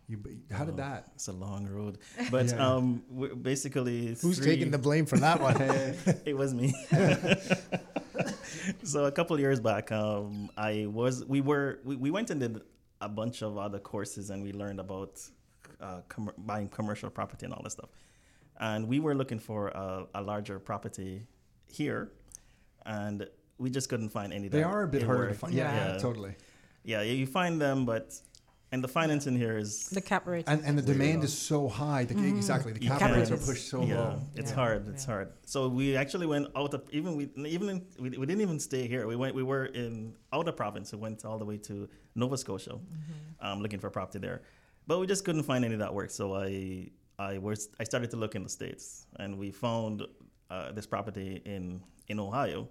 [0.08, 0.20] You,
[0.52, 1.08] how did Oh, that?
[1.16, 1.98] It's a long road,
[2.32, 2.68] but Yeah.
[2.68, 3.04] um,
[3.42, 5.56] basically Who's three- taking the blame for that one?
[6.26, 6.74] it was me.
[8.84, 12.40] so a couple of years back, um, I was we were we, we went and
[12.40, 12.62] did
[13.02, 15.20] a bunch of other courses and we learned about
[15.82, 17.90] uh, com- buying commercial property and all this stuff.
[18.60, 21.26] And we were looking for a, a larger property
[21.68, 22.12] here,
[22.86, 24.48] and we just couldn't find any.
[24.50, 25.54] They are a bit it harder to find.
[25.54, 25.98] Yeah, yeah, Yeah.
[26.00, 26.36] totally.
[26.84, 28.20] Yeah, you find them, but
[28.72, 30.44] and the financing here is The cap rate.
[30.48, 31.24] And, and the demand low.
[31.26, 32.04] is so high.
[32.06, 32.72] The, Exactly.
[32.74, 34.20] The You cap can't- rates are pushed so yeah, low.
[34.36, 34.88] it's Yeah, hard.
[34.90, 35.14] It's yeah.
[35.14, 35.32] hard.
[35.46, 38.88] So we actually went out of even we even in, we, we didn't even stay
[38.88, 39.08] here.
[39.08, 40.92] We went we were in outer province.
[40.94, 43.46] We went all the way to Nova Scotia, Mm-hmm.
[43.46, 44.42] um, looking for property there,
[44.88, 46.12] but we just couldn't find any that worked.
[46.12, 46.90] So I
[47.20, 50.04] I was I started to look in the states, and we found
[50.50, 52.70] uh, this property in in Ohio,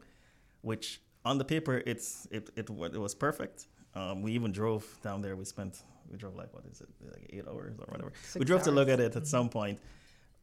[0.62, 3.68] which on the paper it's it it, it was perfect.
[3.94, 5.36] Um, we even drove down there.
[5.36, 8.10] We spent we drove like what is it like eight hours or whatever.
[8.10, 9.78] we Six drove to look at it at some point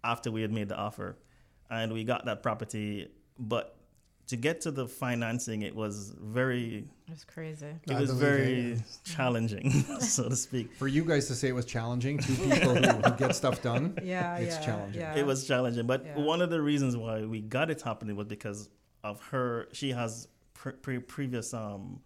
[0.04, 1.18] after we had made the offer,
[1.72, 3.10] and we got that property.
[3.40, 3.75] But
[4.28, 7.68] to get to the financing, it was very It's crazy.
[7.88, 9.70] it was very it, challenging,
[10.00, 10.74] so to speak.
[10.76, 13.98] For you guys to say it was challenging, two people who, who get stuff done.
[14.04, 15.02] Yeah, It's yeah, challenging.
[15.02, 15.16] Yeah.
[15.16, 16.18] It was challenging, but Yeah.
[16.20, 18.70] one of the reasons why we got it happening was because
[19.04, 19.68] of her.
[19.74, 22.00] She has pre- pre- previous um,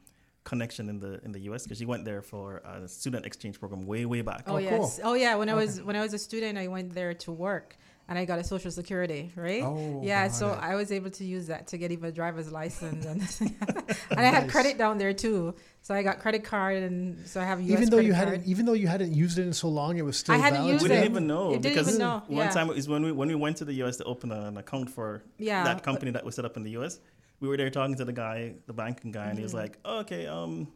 [0.43, 1.63] connection in the in the U.S.
[1.63, 4.43] because she went there for a student exchange program way way back.
[4.47, 4.71] Oh, Oh, yes.
[4.99, 5.11] cool.
[5.11, 5.35] Oh yeah.
[5.35, 7.77] When I was when I was a student, I went there to work,
[8.09, 9.63] and I got a social security, right?
[9.63, 10.27] Oh, yeah.
[10.27, 10.59] So it.
[10.59, 13.21] I was able to use that to get even a driver's license, and
[14.11, 14.51] and I had Nice.
[14.51, 15.53] credit down there too.
[15.81, 18.47] So I got credit card, and so I have US even though you credit hadn't,
[18.47, 20.35] even though you hadn't used it in so long, it was still.
[20.35, 20.97] I hadn't valid used we to it.
[20.97, 21.15] didn't you?
[21.17, 22.51] even know It didn't because even know, one yeah.
[22.57, 23.95] time is when we when we went to the U.S.
[23.97, 25.63] to open an account for Yeah.
[25.63, 26.99] that company that was set up in the U.S.
[27.41, 29.61] We were there talking to the guy, the banking guy, and he was Mm-hmm.
[29.63, 30.67] like, oh, "Okay, um,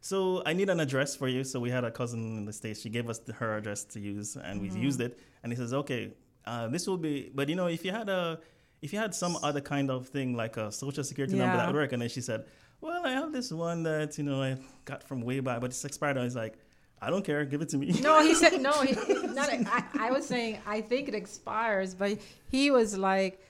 [0.00, 2.80] so I need an address for you." So we had a cousin in the states.
[2.82, 4.82] She gave us the, her address to use, and we Mm-hmm.
[4.88, 5.18] used it.
[5.42, 6.12] And he says, "Okay,
[6.46, 8.38] uh, this will be, but you know, if you had a,
[8.82, 11.76] if you had some other kind of thing like a social security number that would
[11.76, 12.44] work." And then she said,
[12.80, 15.84] "Well, I have this one that you know I got from way back, but it's
[15.84, 16.58] expired." I was like,
[17.00, 18.72] "I don't care, give it to me." No, he said no.
[18.82, 18.92] He,
[19.28, 22.18] not, I, I was saying I think it expires, but
[22.50, 23.40] he was like,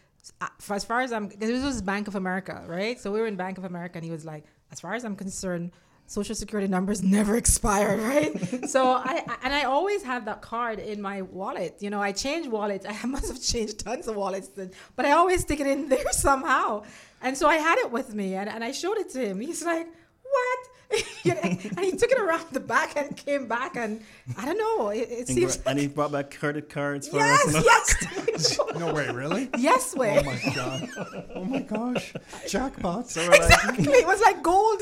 [0.40, 2.98] uh, as far as I'm, because this was Bank of America, right?
[3.00, 5.16] So we were in Bank of America, and he was like, as far as I'm
[5.16, 5.72] concerned,
[6.06, 8.68] social security numbers never expire, right?
[8.68, 11.76] so I and I always have that card in my wallet.
[11.80, 12.86] You know, I change wallets.
[12.88, 16.12] I must have changed tons of wallets, then, but I always stick it in there
[16.12, 16.84] somehow.
[17.22, 19.40] And so I had it with me, and, and I showed it to him.
[19.40, 19.88] He's like,
[20.34, 20.58] what?
[21.24, 24.00] and he took it around the back and came back, and
[24.38, 24.90] I don't know.
[24.90, 27.52] It, it And, seems and he brought back credit cards for us.
[27.52, 27.94] yes,
[28.28, 29.48] yes, No way, really?
[29.58, 30.18] yes, way.
[30.20, 30.88] Oh my god!
[31.34, 32.12] Oh my gosh!
[32.48, 33.08] Jackpot!
[33.10, 33.92] So we're like, exactly.
[33.92, 34.80] It was like gold.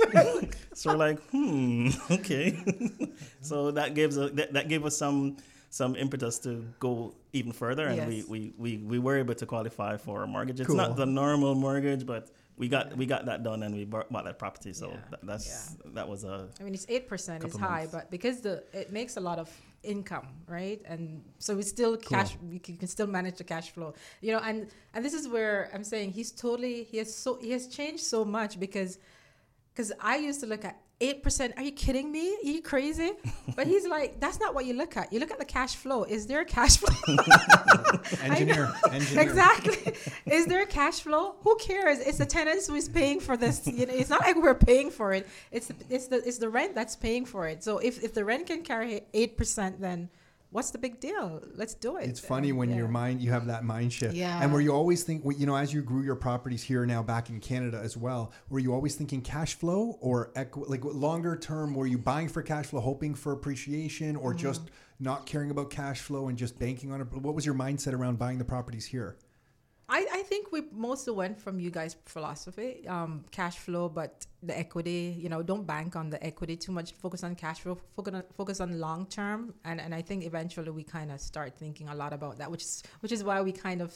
[0.75, 2.59] so we're like, hmm, okay.
[3.41, 5.37] so that gives a, that, that gave us some
[5.71, 9.97] some impetus to go even further, and we, we, we, we were able to qualify
[9.97, 10.61] for a mortgage.
[10.61, 10.77] It's Cool.
[10.77, 14.25] not the normal mortgage, but we got we got that done, and we bought, bought
[14.25, 14.73] that property.
[14.73, 17.93] So Yeah, that, that's that was a I mean, it's eight percent is high, months.
[17.93, 19.51] but because the it makes a lot of
[19.83, 20.81] income, right?
[20.85, 22.37] And so we still cash.
[22.49, 24.41] We can, can still manage the cash flow, you know.
[24.41, 28.05] And and this is where I'm saying he's totally he has so he has changed
[28.05, 28.99] so much because
[29.75, 31.55] because I used to look at eight percent.
[31.57, 32.27] Are you kidding me?
[32.45, 33.13] Are you crazy?
[33.55, 35.13] But he's like, that's not what you look at.
[35.13, 36.05] You look at the cash flow.
[36.05, 36.95] Is there a cash flow?
[38.23, 39.23] Engineer, engineer.
[39.23, 39.95] Exactly.
[40.25, 41.35] Is there a cash flow?
[41.45, 41.99] Who cares?
[41.99, 43.67] It's the tenants who is paying for this.
[43.67, 45.29] You know, it's not like we're paying for it.
[45.51, 47.63] It's it's the it's the rent that's paying for it.
[47.63, 50.09] So if, if the rent can carry eight percent, then
[50.53, 51.43] what's the big deal?
[51.55, 52.09] Let's do it.
[52.09, 52.77] It's funny when yeah.
[52.77, 54.15] your mind you have that mind shift.
[54.15, 54.41] Yeah.
[54.43, 57.31] And where you always think, you know, as you grew your properties here now back
[57.31, 61.75] in Canada as well, were you always thinking cash flow or equi- like longer term?
[61.75, 64.39] Were you buying for cash flow, hoping for appreciation, or Mm-hmm.
[64.39, 64.63] just
[65.01, 67.11] not caring about cash flow and just banking on it?
[67.13, 69.17] What was your mindset around buying the properties here?
[69.93, 74.59] I, I think we mostly went from you guys' philosophy, um, cash flow, but the
[74.59, 76.93] equity, you know, don't bank on the equity too much.
[76.95, 80.71] Focus on cash flow, focus on, focus on long term, and and I think eventually
[80.71, 83.53] we kind of start thinking a lot about that, which is which is why we
[83.53, 83.95] kind of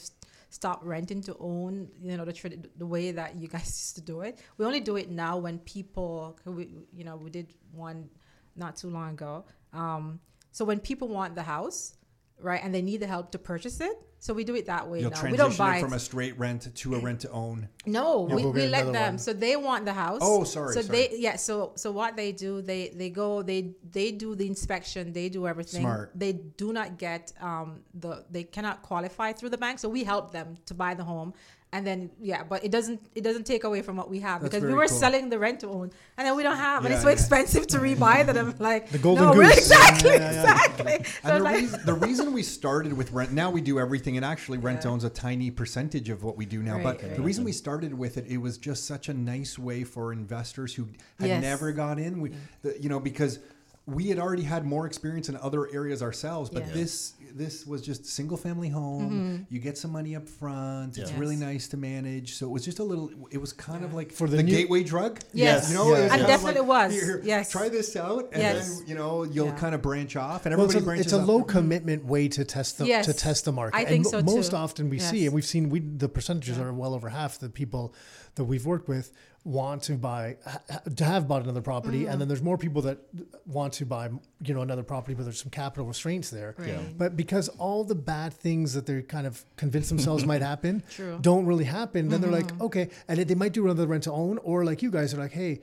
[0.51, 1.89] stop renting to own.
[1.99, 4.37] You know the the way that you guys used to do it.
[4.59, 6.37] We only do it now when people.
[6.45, 8.07] We, you know, we did one
[8.55, 9.45] not too long ago.
[9.73, 10.19] Um,
[10.51, 11.96] so when people want the house,
[12.39, 15.01] right, and they need the help to purchase it, so we do it that way
[15.01, 15.29] You'll now.
[15.29, 17.69] We don't buy it from a straight rent to a rent to own.
[17.85, 19.13] no, You'll we, we let them.
[19.13, 19.17] one.
[19.19, 20.19] So they want the house.
[20.23, 21.07] Oh, sorry, So sorry.
[21.09, 21.35] they yeah.
[21.35, 25.47] So so what they do, they they go, they they do the inspection, they do
[25.47, 25.81] everything.
[25.81, 26.11] Smart.
[26.15, 29.79] They do not get um the they cannot qualify through the bank.
[29.79, 31.33] So we help them to buy the home.
[31.73, 34.53] And then yeah, but it doesn't it doesn't take away from what we have That's
[34.55, 34.97] because we were cool.
[34.97, 37.13] selling the rent to own, and then we don't have, and it's so yeah.
[37.13, 39.57] expensive to rebuy that I'm like The golden no, goose.
[39.57, 40.53] exactly, Yeah, yeah, yeah.
[40.53, 41.03] exactly.
[41.05, 44.15] So And the, like, reason, the reason we started with rent, now we do everything,
[44.15, 44.91] and actually rent Yeah.
[44.91, 46.75] owns a tiny percentage of what we do now.
[46.75, 49.83] Right, but the reason we started with it, it was just such a nice way
[49.83, 50.87] for investors who
[51.19, 51.41] had Yes.
[51.41, 52.21] never got in.
[52.21, 53.39] We, the, you know, because
[53.87, 56.73] we had already had more experience in other areas ourselves, but Yeah.
[56.73, 59.03] this this was just single family home.
[59.11, 59.43] Mm-hmm.
[59.53, 60.97] You get some money up front.
[60.97, 61.19] It's Yeah.
[61.19, 62.33] really nice to manage.
[62.35, 63.11] So it was just a little.
[63.29, 65.19] It was kind of like For the, the new- gateway drug.
[65.33, 65.69] Yes.
[65.69, 65.99] you know, Yes.
[65.99, 66.93] it was And kind definitely like, was.
[66.93, 67.51] Here, here, Yes.
[67.51, 68.77] try this out, and Yes.
[68.79, 69.55] then you know you'll Yeah.
[69.55, 71.27] kind of branch off, and Well, everybody it's a, it's a off.
[71.27, 71.49] low mm-hmm.
[71.49, 73.05] commitment way to test the Yes.
[73.05, 73.77] to test the market.
[73.77, 76.57] I think and so, mo- most often we see, and we've seen we the percentages
[76.57, 77.93] are well over half the people
[78.35, 79.11] that we've worked with
[79.47, 82.11] want to buy ha- ha- to have bought another property, Mm-hmm.
[82.11, 82.97] and then there's more people that
[83.45, 84.09] want to buy
[84.43, 86.53] you know another property, but there's some capital restraints there.
[86.57, 86.97] Right.
[86.97, 91.13] But because all the bad things that they're kind of convince themselves might happen True.
[91.13, 91.21] Mm-hmm.
[91.21, 94.37] don't really happen, then they're like, okay, and they might do another rent to own,
[94.39, 95.61] or like you guys are like, hey.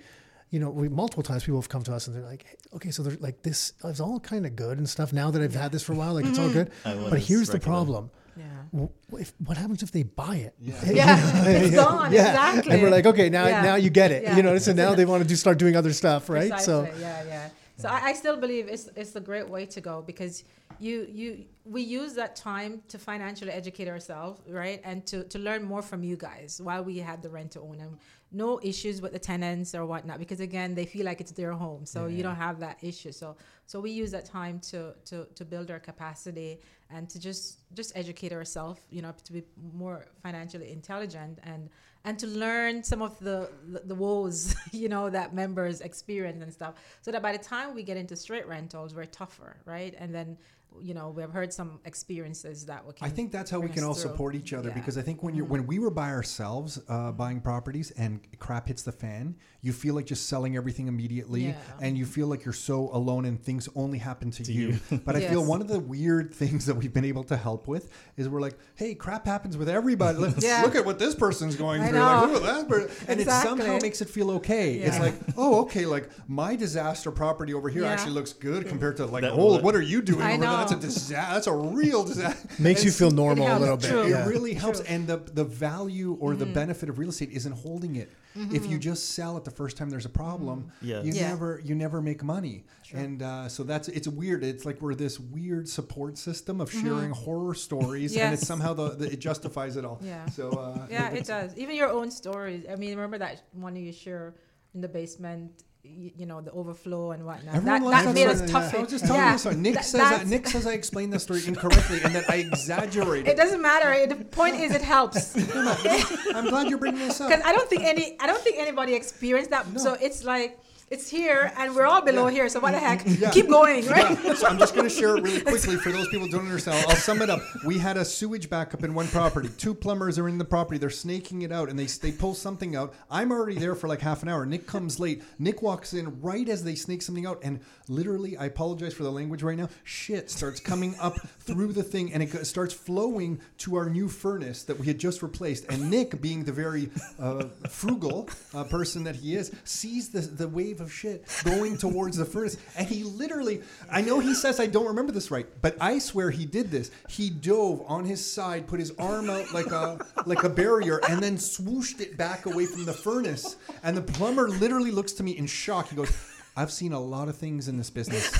[0.51, 2.91] You know, we multiple times people have come to us and they're like, hey, okay,
[2.93, 5.12] so they're like, this is all kind of good and stuff.
[5.12, 7.01] Now that I've had this for a while, like it's all Mm-hmm.
[7.01, 7.11] good.
[7.11, 8.11] But here's the recommend- problem.
[8.37, 8.87] Yeah.
[9.18, 10.55] If, what happens if they buy it?
[10.61, 10.74] Yeah.
[11.01, 12.72] Yeah, it's gone, exactly.
[12.72, 13.62] And we're like, okay, now Yeah.
[13.62, 14.22] now you get it.
[14.22, 14.37] Yeah.
[14.37, 16.59] You know, so now they want to do start doing other stuff, right?
[16.61, 17.49] So Precisely, yeah, yeah.
[17.76, 20.45] So I, I still believe it's it's a great way to go because
[20.78, 25.62] you you we use that time to financially educate ourselves, right, and to to learn
[25.64, 27.99] more from you guys while we had the rent to own and
[28.35, 31.87] no issues with the tenants or whatnot because again they feel like it's their home,
[31.87, 33.12] so you don't have that issue.
[33.12, 36.61] So so we use that time to to to build our capacity
[36.91, 41.70] and to just just educate ourselves, you know, to be more financially intelligent and
[42.05, 43.51] and to learn some of the
[43.85, 47.82] the woes you know that members experience and stuff so that by the time we
[47.82, 50.37] get into straight rentals we're tougher right and then
[50.80, 53.84] you know we've heard some experiences that we can I think that's how we can
[53.84, 54.10] all through.
[54.10, 54.70] support each other Yeah.
[54.74, 54.80] Mm-hmm.
[54.80, 58.68] because I think when you're when we were by ourselves uh, buying properties and crap
[58.68, 61.54] hits the fan, you feel like just selling everything immediately, Yeah.
[61.80, 64.78] and you feel like you're so alone and things only happen to, you.
[65.06, 67.90] but I feel one of the weird things that we've been able to help with
[68.16, 70.18] is we're like, hey, crap happens with everybody.
[70.18, 70.62] Let's Yeah.
[70.62, 71.98] look at what this person's going I through.
[72.00, 72.32] Like, know.
[72.34, 72.90] look at that person.
[73.08, 74.74] and it somehow makes it feel okay.
[74.74, 77.90] It's like, oh, okay, like my disaster property over here Yeah.
[77.92, 80.50] actually looks good compared to like, That- oh, what are you doing I over there?
[80.70, 81.34] That's a disaster.
[81.34, 82.48] That's a real disaster.
[82.62, 83.90] makes you feel normal a little bit.
[83.90, 84.02] True.
[84.02, 84.26] It Yeah.
[84.26, 84.88] really helps, True.
[84.88, 88.10] and the the value or the benefit of real estate isn't holding it.
[88.52, 91.02] If you just sell it the first time there's a problem, Yeah.
[91.02, 91.28] you Yeah.
[91.28, 92.64] never you never make money.
[92.92, 94.42] And uh, so that's it's weird.
[94.44, 98.90] It's like we're this weird support system of sharing horror stories, and it's somehow the,
[98.90, 100.00] the it justifies it all.
[100.02, 100.28] Yeah.
[100.30, 103.92] So uh, yeah it does even your own stories i mean remember that one you
[103.92, 104.34] share
[104.74, 105.50] in the basement
[105.85, 108.51] you, you know the overflow and whatnot Everyone that, that made us story.
[108.51, 109.32] tough I was just telling yeah.
[109.32, 109.57] you story.
[109.57, 113.28] Nick says that, Nick says I explained the story incorrectly and that I exaggerated.
[113.28, 115.37] it doesn't matter the point is it helps
[116.35, 117.28] I'm glad you're bringing this up.
[117.30, 119.66] because I don't think any I don't think anybody experienced that.
[119.78, 120.59] So it's like
[120.95, 122.49] it's here and we're all below here.
[122.49, 123.03] So what the heck?
[123.05, 123.30] Yeah.
[123.30, 124.16] Keep going, right?
[124.24, 126.47] Yeah, so I'm just going to share it really quickly for those people who don't
[126.47, 126.78] understand.
[126.84, 127.40] I'll, I'll sum it up.
[127.66, 129.49] We had a sewage backup in one property.
[129.59, 130.78] Two plumbers are in the property.
[130.78, 132.95] They're snaking it out, and they they pull something out.
[133.11, 134.47] I'm already there for like half an hour.
[134.47, 135.22] Nick comes late.
[135.38, 139.12] Nick walks in right as they snake something out, and literally, I apologize for the
[139.12, 139.68] language right now.
[139.82, 144.62] Shit starts coming up through the thing, and it starts flowing to our new furnace
[144.64, 145.64] that we had just replaced.
[145.68, 150.49] And Nick, being the very uh, frugal uh, person that he is, sees the the
[150.49, 153.62] wave of shit going towards the furnace, and he literally.
[153.91, 156.91] I know he says I don't remember this right, but I swear he did this.
[157.09, 161.20] He dove on his side, put his arm out like a like a barrier, and
[161.22, 163.57] then swooshed it back away from the furnace.
[163.82, 165.89] And the plumber literally looks to me in shock.
[165.89, 166.12] He goes,
[166.57, 168.30] "I've seen a lot of things in this business,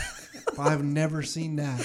[0.57, 1.81] but I've never seen that."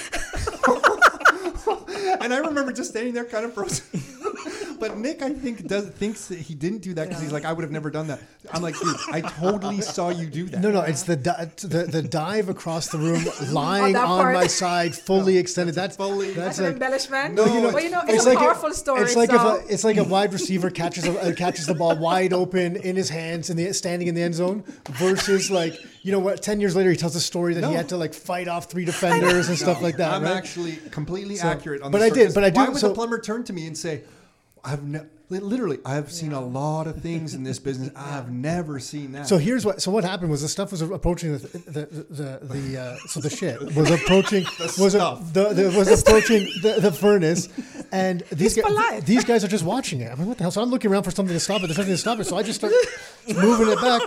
[2.21, 3.85] and I remember just standing there, kind of frozen.
[4.79, 7.53] But Nick, I think, does thinks that he didn't do that because he's like, I
[7.53, 8.19] would have never done that.
[8.53, 10.61] I'm like, dude, I totally saw you do that.
[10.61, 14.33] No, no, it's the, di- the the dive across the room, lying that on part.
[14.33, 15.75] my side, fully extended.
[15.75, 17.35] That's fully- That's that's an like embellishment.
[17.35, 19.01] No, you know- well, you know, it's, a powerful story.
[19.01, 19.55] It's like so.
[19.57, 22.75] if a, it's like a wide receiver catches a, uh, catches the ball wide open
[22.77, 26.41] in his hands and the standing in the end zone versus like you know what?
[26.41, 27.69] Ten years later, he tells a story that No.
[27.69, 30.13] he had to like fight off three defenders and stuff like that.
[30.13, 30.31] I'm right?
[30.35, 32.69] actually completely So- accurate on but this I story, did- 'cause but I do- Why
[32.69, 34.03] would so- the plumber turn to me and say,
[34.63, 37.91] I've ne- literally I've seen a lot of things in this business.
[37.95, 39.27] I've never seen that.
[39.27, 39.81] So here's what.
[39.81, 43.29] So what happened was the stuff was approaching the the the, the uh, so the
[43.29, 45.33] shit was approaching was a, stuff.
[45.33, 47.49] the, the was approaching the, the furnace,
[47.91, 49.05] and these guys, polite.
[49.05, 50.11] these guys are just watching it.
[50.11, 50.51] I'm like, what the hell?
[50.51, 51.67] So I'm looking around for something to stop it.
[51.67, 52.25] There's nothing to stop it.
[52.25, 52.73] So I just start
[53.27, 54.01] moving it back.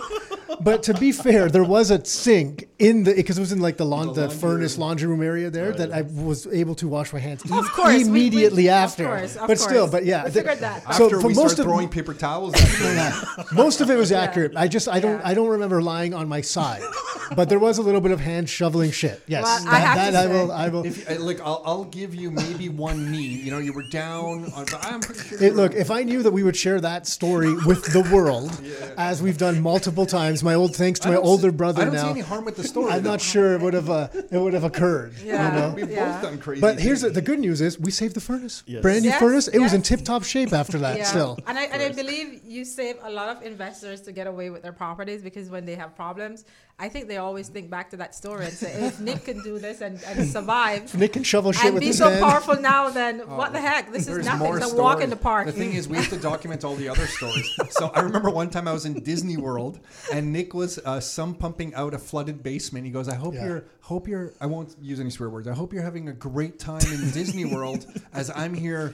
[0.61, 3.77] But to be fair, there was a sink in the because it was in like
[3.77, 4.81] the lawn, the, laundry furnace room.
[4.81, 8.03] laundry room area there that I was able to wash my hands Of course, we-
[8.03, 9.05] we- immediately of after.
[9.05, 10.83] course, of but still, but yeah, We figured that.
[10.95, 14.11] So after for we most start of throwing paper towels, at most of it was
[14.11, 14.21] Yeah.
[14.21, 14.53] accurate.
[14.55, 15.27] I just I don't Yeah.
[15.29, 16.81] I don't remember lying on my side,
[17.35, 19.21] but there was a little bit of hand shoveling shit.
[19.27, 20.51] Yes, Well, I have that to I say- will.
[20.51, 20.85] I will.
[20.85, 23.21] if uh, look, I'll, I'll give you maybe one knee.
[23.43, 24.51] You know, you were down.
[24.53, 25.43] On, but I'm pretty sure.
[25.43, 28.51] It, look, if I knew that we would share that story with the world,
[28.97, 31.85] as we've done multiple times, my old thanks to my don't older see- brother I
[31.85, 32.03] don't now.
[32.03, 32.91] see any harm with the story.
[32.91, 33.11] I'm though.
[33.11, 35.13] not sure it would have uh, it would have occurred.
[35.23, 35.33] Yeah.
[35.55, 35.73] You know?
[35.75, 36.13] We've Yeah.
[36.13, 36.61] both done crazy.
[36.61, 38.63] But here's the, the good news is we saved the furnace.
[38.65, 38.81] Yes.
[38.81, 39.47] Brand new Yes, furnace.
[39.47, 40.97] It was in tip top shape after that.
[40.97, 41.05] Yeah.
[41.05, 41.37] Still.
[41.47, 44.61] And I, and I believe you save a lot of investors to get away with
[44.61, 46.45] their properties because when they have problems,
[46.79, 49.59] I think they always think back to that story and say, if Nick can do
[49.59, 52.21] this and, and survive Nick can shovel shit and with be his so hand.
[52.21, 53.91] powerful now, then what the heck?
[53.91, 54.39] This is nothing.
[54.39, 55.45] more It's a walk in the park.
[55.45, 57.47] The thing is, we have to document all the other stories.
[57.69, 59.79] So I remember one time I was in Disney World,
[60.11, 62.85] and Nick was uh, some pumping out a flooded basement.
[62.85, 63.45] He goes, "I hope Yeah.
[63.45, 64.33] you're, hope you're.
[64.41, 65.47] I won't use any swear words.
[65.47, 68.93] I hope you're having a great time in Disney World as I'm here."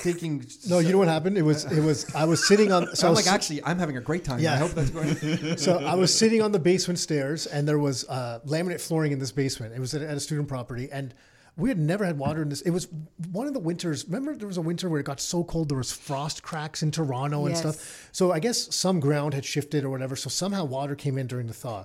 [0.00, 1.36] S- Taking No, you know what happened?
[1.38, 2.94] It was it was I was sitting on.
[2.96, 4.38] So I I'm was like, actually, I'm having a great time.
[4.40, 4.54] Yeah.
[4.54, 5.56] I hope that's going.
[5.56, 9.18] so I was sitting on the basement stairs, and there was uh, laminate flooring in
[9.18, 9.74] this basement.
[9.74, 11.14] It was at, at a student property, and
[11.56, 12.62] we had never had water in this.
[12.62, 12.88] It was
[13.32, 14.04] one of the winters.
[14.06, 16.90] Remember, there was a winter where it got so cold there was frost cracks in
[16.90, 17.60] Toronto and Yes.
[17.60, 18.08] stuff.
[18.12, 20.16] So I guess some ground had shifted or whatever.
[20.16, 21.84] So somehow water came in during the thaw.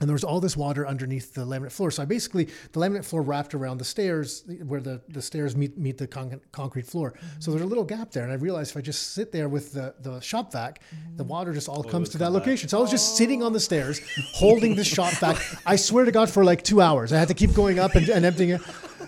[0.00, 1.90] And there was all this water underneath the laminate floor.
[1.90, 5.78] So I basically, the laminate floor wrapped around the stairs where the, the stairs meet
[5.78, 7.14] meet the con- concrete floor.
[7.38, 8.24] So there's a little gap there.
[8.24, 10.80] And I realized if I just sit there with the, the shop vac,
[11.16, 12.68] the water just all comes to that location.
[12.68, 13.16] So I was just oh.
[13.16, 14.00] sitting on the stairs
[14.32, 15.36] holding this shop vac.
[15.66, 17.12] I swear to God, for like two hours.
[17.12, 18.60] I had to keep going up and, and emptying it.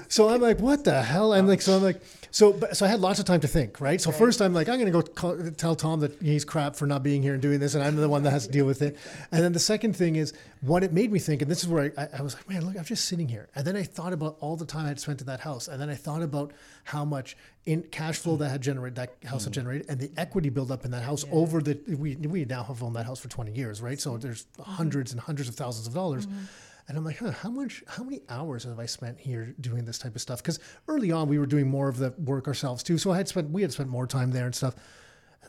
[0.08, 1.32] So I'm like, what the hell?
[1.32, 2.00] I'm like, so I'm like,
[2.36, 3.98] so, so I had lots of time to think, right?
[3.98, 6.86] So first I'm like, I'm going to go call, tell Tom that he's crap for
[6.86, 8.82] not being here and doing this, and I'm the one that has to deal with
[8.82, 8.98] it.
[9.32, 11.94] And then the second thing is what it made me think, and this is where
[11.96, 13.48] I, I, was like, man, look, I'm just sitting here.
[13.54, 15.88] And then I thought about all the time I'd spent in that house, and then
[15.88, 16.52] I thought about
[16.84, 19.56] how much in cash flow that had generated that house had mm.
[19.56, 22.82] generated, and the equity build up in that house over the we we now have
[22.82, 23.98] owned that house for 20 years, right?
[23.98, 24.20] So mm.
[24.20, 26.26] there's hundreds and hundreds of thousands of dollars.
[26.26, 26.44] Mm-hmm.
[26.88, 29.98] And I'm like, huh, how much, how many hours have I spent here doing this
[29.98, 30.42] type of stuff?
[30.42, 32.96] Because early on we were doing more of the work ourselves too.
[32.96, 34.76] So I had spent, we had spent more time there and stuff.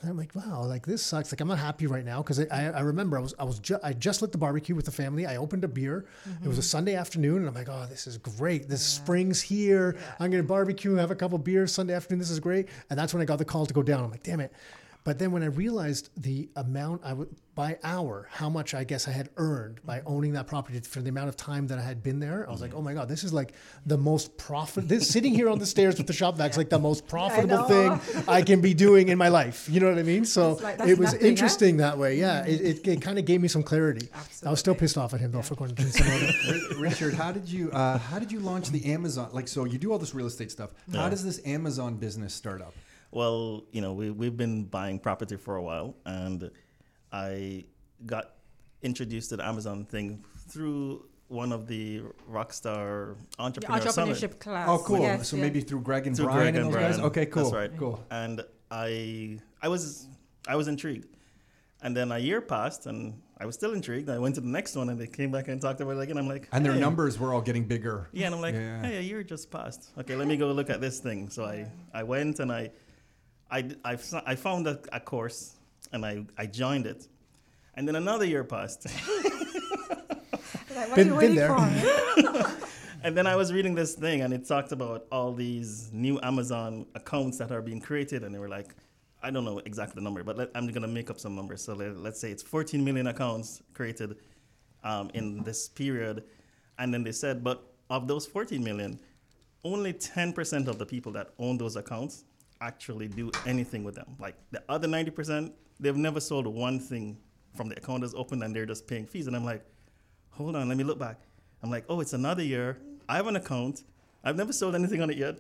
[0.01, 1.31] And I'm like, wow, like this sucks.
[1.31, 3.59] Like I'm not happy right now because I, I, I remember I was, I was,
[3.59, 5.25] ju- I just lit the barbecue with the family.
[5.25, 6.05] I opened a beer.
[6.43, 6.65] It was a mm-hmm.
[6.65, 8.69] Sunday afternoon, and I'm like, oh, this is great.
[8.69, 9.97] This spring's here.
[10.19, 12.19] I'm gonna barbecue, have a couple beers Sunday afternoon.
[12.19, 12.69] This is great.
[12.91, 14.03] And that's when I got the call to go down.
[14.03, 14.53] I'm like, damn it.
[15.07, 19.07] But then when I realized the amount I would by hour, how much I guess
[19.07, 22.03] I had earned by owning that property for the amount of time that I had
[22.03, 23.53] been there, I was like, oh my god, this is like
[23.85, 24.89] the most profit.
[24.89, 27.95] This sitting here on the stairs with the shop vacs, like the most profitable know.
[27.97, 29.69] thing I can be doing in my life.
[29.69, 30.25] You know what I mean?
[30.25, 31.27] So like, it was nothing, huh?
[31.27, 32.19] interesting that way.
[32.19, 34.09] Yeah, it, it, it kind of gave me some clarity.
[34.45, 37.31] I was still pissed off at him though for going to some of Richard, how
[37.31, 39.29] did you uh, how did you launch the Amazon?
[39.31, 40.71] Like, so you do all this real estate stuff.
[40.93, 42.73] How does this Amazon business start up?
[43.17, 46.51] Well, you know, we, we've been buying property for a while, and
[47.11, 47.65] I
[48.05, 48.35] got
[48.83, 54.39] introduced to the Amazon thing through one of the Rockstar The Entrepreneur Summit.
[54.39, 54.69] class.
[54.69, 54.99] Oh, cool.
[54.99, 55.41] Yes, so yeah.
[55.41, 57.05] maybe through Greg and Through Brian Greg and and those guys.
[57.05, 57.43] Okay, cool.
[57.45, 57.75] That's right.
[57.79, 58.05] Cool.
[58.11, 60.07] And I I was
[60.47, 61.07] I was intrigued.
[61.81, 64.11] And then a year passed, and I was still intrigued.
[64.11, 66.19] I went to the next one, and they came back and talked about it again.
[66.19, 66.79] I'm like, And their hey.
[66.79, 68.09] numbers were all getting bigger.
[68.13, 68.83] Yeah, and I'm like, Yeah.
[68.85, 69.89] hey, a year just passed.
[69.97, 71.29] Okay, let me go look at this thing.
[71.29, 72.69] So I, I went and I,
[73.49, 75.55] I, d- I, f- I found a, a course
[75.93, 77.07] and I, I joined it.
[77.75, 78.87] And then another year passed.
[80.75, 82.43] Like, what Been- are you been waiting there.
[82.45, 82.67] for?
[83.03, 86.85] and then I was reading this thing and it talked about all these new Amazon
[86.93, 88.23] accounts that are being created.
[88.23, 88.75] And they were like,
[89.23, 91.63] I don't know exactly the number, but let, I'm going to make up some numbers.
[91.63, 94.17] So let, let's say it's 14 million accounts created
[94.83, 96.23] um, in this period.
[96.77, 98.99] And then they said, but of those 14 million,
[99.63, 102.23] only 10% of the people that own those accounts
[102.61, 104.15] actually do anything with them.
[104.19, 107.17] Like the other 90%, they've never sold one thing
[107.55, 109.27] from the account that's open and they're just paying fees.
[109.27, 109.65] And I'm like,
[110.31, 111.19] hold on, let me look back.
[111.63, 112.77] I'm like, oh, it's another year.
[113.09, 113.83] I have an account.
[114.23, 115.39] I've never sold anything on it yet.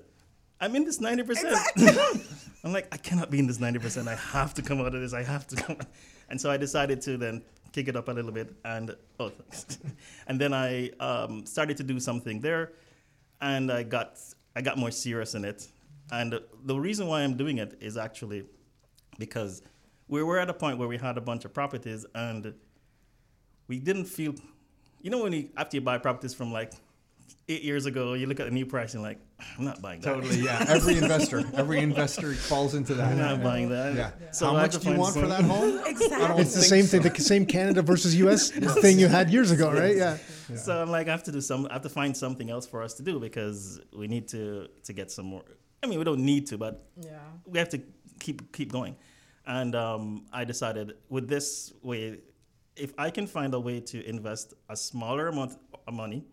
[0.59, 1.29] I'm in this 90%.
[1.29, 1.87] Exactly.
[2.63, 4.07] I'm like, I cannot be in this 90%.
[4.07, 5.13] I have to come out of this.
[5.13, 5.75] I have to come.
[5.79, 5.85] Out.
[6.29, 8.53] And so I decided to then kick it up a little bit.
[8.65, 9.77] And oh, thanks.
[10.27, 12.71] and then I um, started to do something there.
[13.39, 14.17] And I got,
[14.55, 15.67] I got more serious in it.
[16.11, 18.45] And the reason why I'm doing it is actually
[19.19, 19.61] because
[20.07, 22.53] we were at a point where we had a bunch of properties and
[23.67, 24.35] we didn't feel,
[25.01, 26.71] you know, when you after you buy properties from like
[27.49, 29.19] eight years ago, you look at the new price and like,
[29.57, 30.13] I'm not buying that.
[30.13, 30.65] Totally, yeah.
[30.67, 33.11] Every investor, every investor falls into that.
[33.11, 33.95] I'm not buying that.
[33.95, 34.11] Yeah.
[34.31, 35.79] So How I much do you find want for that home?
[35.85, 36.41] Exactly.
[36.41, 36.99] It's the same so.
[36.99, 38.49] thing, the same Canada versus U.S.
[38.81, 39.95] thing you had years ago, right?
[39.95, 40.17] Yeah.
[40.55, 41.67] So I'm like, I have to do some.
[41.69, 44.93] I have to find something else for us to do because we need to to
[44.93, 45.43] get some more.
[45.83, 47.19] I mean, we don't need to, but Yeah.
[47.45, 47.81] we have to
[48.19, 48.95] keep keep going.
[49.45, 52.19] And um, I decided with this way,
[52.75, 55.57] if I can find a way to invest a smaller amount
[55.87, 56.25] of money,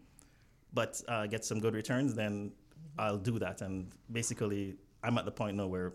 [0.73, 2.53] but uh, get some good returns, then
[2.99, 3.61] I'll do that.
[3.63, 5.93] And basically, I'm at the point now where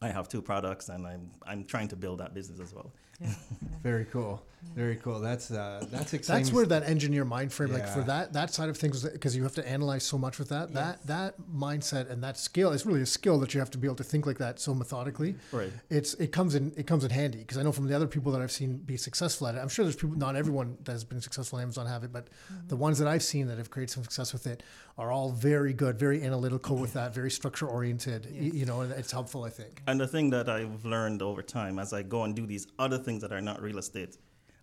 [0.00, 2.92] I have two products, and I'm I'm trying to build that business as well.
[3.20, 3.34] Yeah.
[3.82, 4.42] Very cool.
[4.74, 5.20] Very cool.
[5.20, 6.44] That's uh, that's exciting.
[6.44, 9.42] That's where that engineer mind frame, like for that that side of things, because you
[9.42, 10.74] have to analyze so much with that.
[10.74, 13.86] That that mindset and that skill is really a skill that you have to be
[13.86, 15.36] able to think like that so methodically.
[15.52, 15.72] Right.
[15.88, 18.32] It's it comes in it comes in handy because I know from the other people
[18.32, 19.58] that I've seen be successful at it.
[19.58, 20.16] I'm sure there's people.
[20.16, 22.28] Not everyone that has been successful on Amazon have it, but
[22.68, 24.62] the ones that I've seen that have created some success with it
[24.98, 28.26] are all very good, very analytical with that, very structure oriented.
[28.30, 29.44] You know, and it's helpful.
[29.44, 29.82] I think.
[29.86, 32.98] And the thing that I've learned over time as I go and do these other
[32.98, 34.18] things that are not real estate,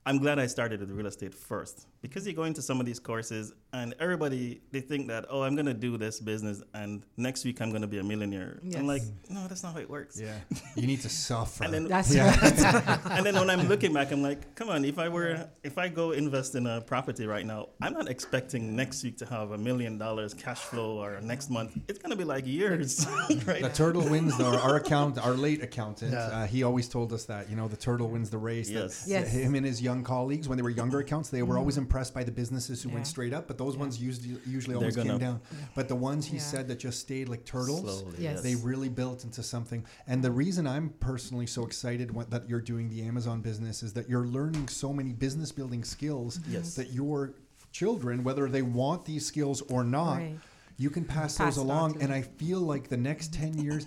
[0.06, 3.00] I'm glad I started with real estate first because you go into some of these
[3.00, 7.62] courses and everybody they think that oh I'm gonna do this business and next week
[7.62, 8.60] I'm gonna be a millionaire.
[8.62, 8.76] Yes.
[8.80, 10.20] I'm like no that's not how it works.
[10.20, 10.36] yeah.
[10.76, 11.64] You need to suffer.
[11.64, 12.28] And then That's Yeah.
[12.30, 13.00] right.
[13.16, 15.88] and then when I'm looking back, I'm like, come on, if I were, if I
[15.88, 19.58] go invest in a property right now, I'm not expecting next week to have a
[19.58, 21.72] million dollars cash flow or next month.
[21.88, 23.08] It's gonna be like years,
[23.48, 23.62] right?
[23.62, 24.58] the turtle wins though.
[24.68, 26.26] Our account, our late accountant, Yeah.
[26.38, 28.70] uh, he always told us that you know the turtle wins the race.
[28.70, 29.06] Yes.
[29.08, 29.32] Yes.
[29.32, 32.24] Him and his young colleagues, when they were younger accounts, they were always impressed by
[32.24, 35.42] the businesses who went straight up, but those ones usually usually always came gonna- down.
[35.76, 36.42] But the ones he Yeah.
[36.44, 38.00] said that just stayed like turtles.
[38.00, 38.42] Slowly, Yes.
[38.42, 39.86] They really built into something.
[40.08, 43.94] And the reason I'm personally so excited what, that you're doing the Amazon business is
[43.94, 46.74] that you're learning so many business building skills Yes.
[46.76, 47.36] that your
[47.72, 50.40] children, whether they want these skills or not, Right.
[50.78, 52.02] you can pass, Pass those along.
[52.02, 52.12] And.
[52.12, 53.86] I feel like the next 10 years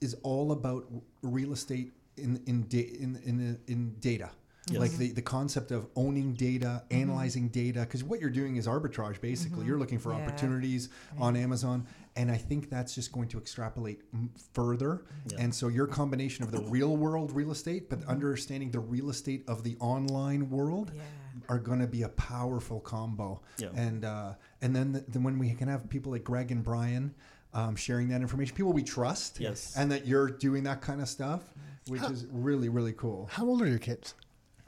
[0.00, 0.86] is all about
[1.22, 4.30] real estate in, in, da- in, in, in data.
[4.70, 4.80] Yes.
[4.80, 9.20] Like the, the concept of owning data, analyzing data, because what you're doing is arbitrage
[9.20, 9.66] basically.
[9.66, 10.18] You're looking for Yeah.
[10.20, 10.88] opportunities
[11.18, 11.86] on Amazon.
[12.16, 15.04] And I think that's just going to extrapolate m- further.
[15.30, 15.36] Yeah.
[15.40, 19.44] And so your combination of the real world real estate, but understanding the real estate
[19.48, 21.02] of the online world Yeah.
[21.48, 23.40] are going to be a powerful combo.
[23.58, 23.68] Yeah.
[23.74, 27.14] And uh, and then, the, then when we can have people like Greg and Brian
[27.54, 29.74] um, sharing that information, people we trust, Yes.
[29.76, 31.42] and that you're doing that kind of stuff,
[31.86, 33.28] which is really really cool.
[33.32, 34.14] How old are your kids?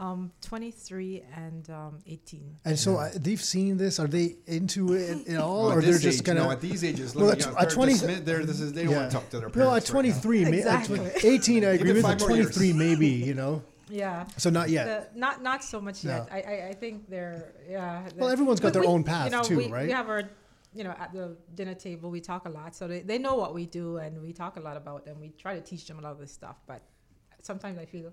[0.00, 2.56] Um, 23 and um, 18.
[2.64, 4.00] And so uh, they've seen this.
[4.00, 6.46] Are they into it at all, Well, or they're just kind of?
[6.46, 8.72] no, at these ages, Well, look, at- yeah, at they're 20 dismi- they're, this is,
[8.72, 9.90] they don't want to talk to their No, parents.
[9.90, 10.20] at right now.
[10.22, 10.98] 23, may- at Exactly.
[11.20, 12.02] tw- 18, I agree with.
[12.02, 12.54] five At more years.
[12.56, 13.62] 23, maybe, you know.
[13.90, 14.24] Yeah.
[14.38, 15.12] So not yet.
[15.12, 16.28] The, not not so much yet.
[16.30, 16.34] No.
[16.36, 18.08] I, I I think they're yeah.
[18.16, 19.86] Well, everyone's got their we- own path you know, too, we, right?
[19.86, 20.22] We have our
[20.72, 23.52] you know at the dinner table we talk a lot, so they, they know what
[23.52, 26.02] we do and we talk a lot about and we try to teach them a
[26.02, 26.56] lot of this stuff.
[26.68, 26.80] But
[27.42, 28.12] sometimes I feel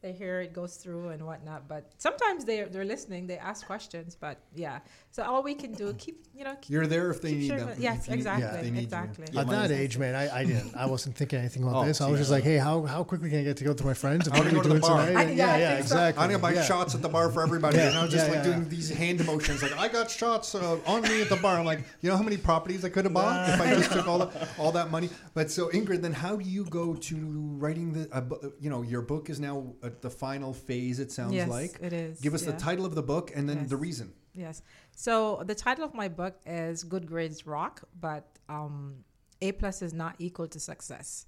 [0.00, 1.66] they hear it goes through and whatnot.
[1.68, 3.26] But sometimes they they're listening.
[3.26, 4.16] They ask questions.
[4.18, 4.78] But yeah,
[5.10, 7.66] so all we can do keep you know keep, You're there if they need sharing
[7.66, 7.76] them.
[7.76, 7.78] it.
[7.80, 8.82] Yes, if you exactly, if they need you.
[8.84, 9.24] exactly.
[9.32, 10.74] Yeah, At that age, man, I, I didn't.
[10.76, 12.00] I wasn't thinking anything about Oh, this.
[12.00, 13.94] I was just like, hey, how, how quickly can I get to go with my
[13.94, 14.26] friends?
[14.28, 15.06] And I'm what are gonna we go to the doing bar.
[15.06, 15.26] tonight?
[15.28, 15.94] I- yeah, yeah, yeah, think so.
[15.96, 16.22] exactly.
[16.24, 16.62] I'm gonna buy yeah.
[16.64, 18.62] shots at the bar for everybody, Yeah, and I was just yeah, like yeah, doing
[18.64, 18.68] yeah.
[18.68, 21.58] these hand motions, like I got shots uh, on me at the bar.
[21.58, 24.06] I'm like, you know how many properties I could have bought if I just took
[24.06, 25.10] all the, all that money.
[25.34, 27.16] But so Ingrid, then how do you go to
[27.58, 31.00] writing the, uh, you know, your book is now at the final phase.
[31.00, 31.78] It sounds yes, like.
[31.80, 32.20] it is.
[32.20, 32.52] Give us yeah.
[32.52, 33.70] the title of the book and then Yes.
[33.70, 34.12] the reason.
[34.34, 34.62] Yes.
[34.92, 39.04] So the title of my book is Good Grades Rock, but um,
[39.42, 41.26] A plus is not equal to success,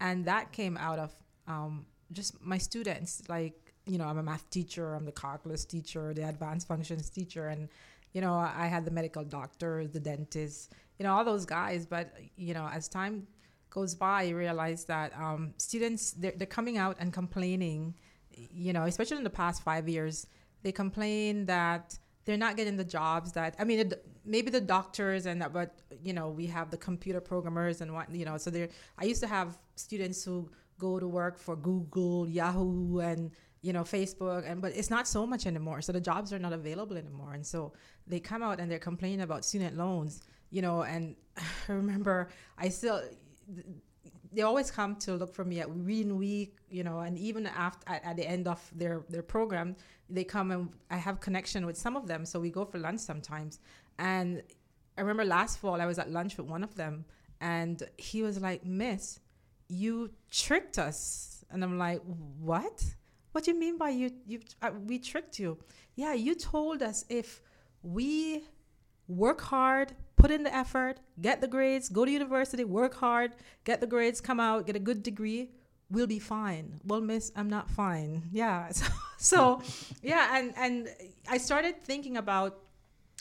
[0.00, 1.10] and that came out of
[1.48, 3.22] um, just my students.
[3.28, 7.48] Like you know, I'm a math teacher, I'm the calculus teacher, the advanced functions teacher,
[7.48, 7.68] and
[8.12, 11.86] you know, I had the medical doctor, the dentist, you know, all those guys.
[11.86, 13.26] But you know, as time
[13.72, 17.94] goes by, you realize that um, students they're, they're coming out and complaining.
[18.30, 20.26] You know, especially in the past five years,
[20.62, 25.26] they complain that they're not getting the jobs that I mean, it, maybe the doctors
[25.26, 28.36] and that, but you know, we have the computer programmers and what you know.
[28.36, 28.68] So there,
[28.98, 33.30] I used to have students who go to work for Google, Yahoo, and
[33.62, 35.80] you know, Facebook, and but it's not so much anymore.
[35.82, 37.72] So the jobs are not available anymore, and so
[38.06, 40.82] they come out and they're complaining about student loans, you know.
[40.82, 41.16] And
[41.68, 43.02] I remember I still
[44.32, 47.92] they always come to look for me at Reading Week, you know, and even after
[47.92, 49.76] at, at the end of their their program,
[50.08, 53.00] they come and I have connection with some of them, so we go for lunch
[53.00, 53.60] sometimes.
[53.98, 54.42] And
[54.96, 57.04] I remember last fall I was at lunch with one of them,
[57.40, 59.20] and he was like, Miss,
[59.68, 61.44] you tricked us.
[61.50, 62.00] And I'm like,
[62.38, 62.82] what?
[63.32, 64.10] What do you mean by you?
[64.26, 65.58] You uh, we tricked you?
[65.94, 67.42] Yeah, you told us if
[67.82, 68.44] we
[69.08, 69.92] work hard,
[70.22, 73.30] put in the effort, get the grades, go to university, work hard,
[73.64, 75.50] get the grades, come out, get a good degree,
[75.90, 76.80] we'll be fine.
[76.84, 78.22] Well, miss, I'm not fine.
[78.32, 78.70] Yeah.
[79.32, 79.62] So, so
[80.02, 80.88] yeah, and and
[81.34, 82.52] I started thinking about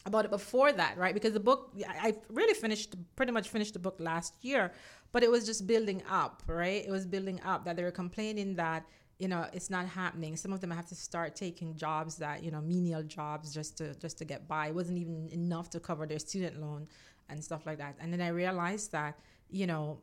[0.09, 1.13] about it before that, right?
[1.13, 1.59] Because the book,
[2.07, 4.71] I really finished, pretty much finished the book last year,
[5.11, 6.83] but it was just building up, right?
[6.87, 8.81] It was building up that they were complaining that
[9.21, 10.35] you know it's not happening.
[10.35, 13.93] Some of them have to start taking jobs that you know menial jobs just to
[13.95, 14.63] just to get by.
[14.69, 16.87] It wasn't even enough to cover their student loan
[17.29, 17.95] and stuff like that.
[17.99, 19.13] And then i realized that
[19.49, 19.99] you know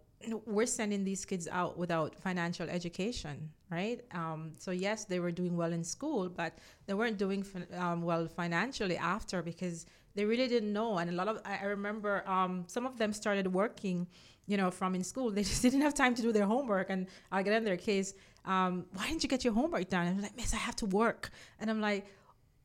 [0.46, 4.00] we're sending these kids out without financial education right?
[4.12, 6.52] Um, so yes they were doing well in school but
[6.86, 7.44] they weren't doing
[7.76, 10.98] um, well financially after because they really didn't know.
[10.98, 14.06] And a lot of i, I remember um, some of them started working
[14.46, 15.30] you know from in school.
[15.36, 18.14] They just didn't have time to do their homework and i'll get in their case
[18.48, 20.06] um, why didn't you get your homework done?
[20.06, 21.30] And I'm like, Miss, I have to work.
[21.60, 22.06] And I'm like,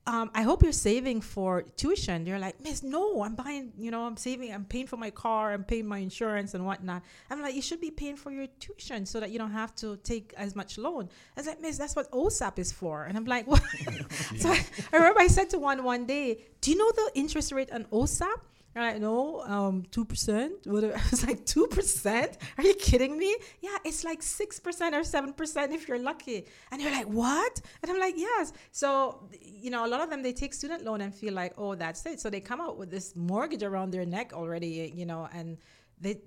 [0.05, 2.25] um, I hope you're saving for tuition.
[2.25, 5.53] You're like, Miss, no, I'm buying, you know, I'm saving, I'm paying for my car,
[5.53, 7.03] I'm paying my insurance and whatnot.
[7.29, 9.97] I'm like, you should be paying for your tuition so that you don't have to
[9.97, 11.09] take as much loan.
[11.37, 13.03] I was like, Miss, that's what OSAP is for.
[13.03, 13.63] And I'm like, what?
[14.37, 17.51] so I, I remember I said to one one day, do you know the interest
[17.51, 18.39] rate on OSAP?
[18.73, 20.67] They're like, no, um, 2%.
[20.67, 22.37] What I was like, 2%?
[22.57, 23.35] Are you kidding me?
[23.61, 24.59] Yeah, it's like 6%
[24.93, 26.47] or 7% if you're lucky.
[26.71, 27.61] And you're like, what?
[27.81, 28.53] And I'm like, yes.
[28.71, 31.75] So, you know, a lot of them, they take student loan and feel like, oh,
[31.75, 32.19] that's it.
[32.19, 35.57] So they come out with this mortgage around their neck already, you know, and
[36.01, 36.21] they,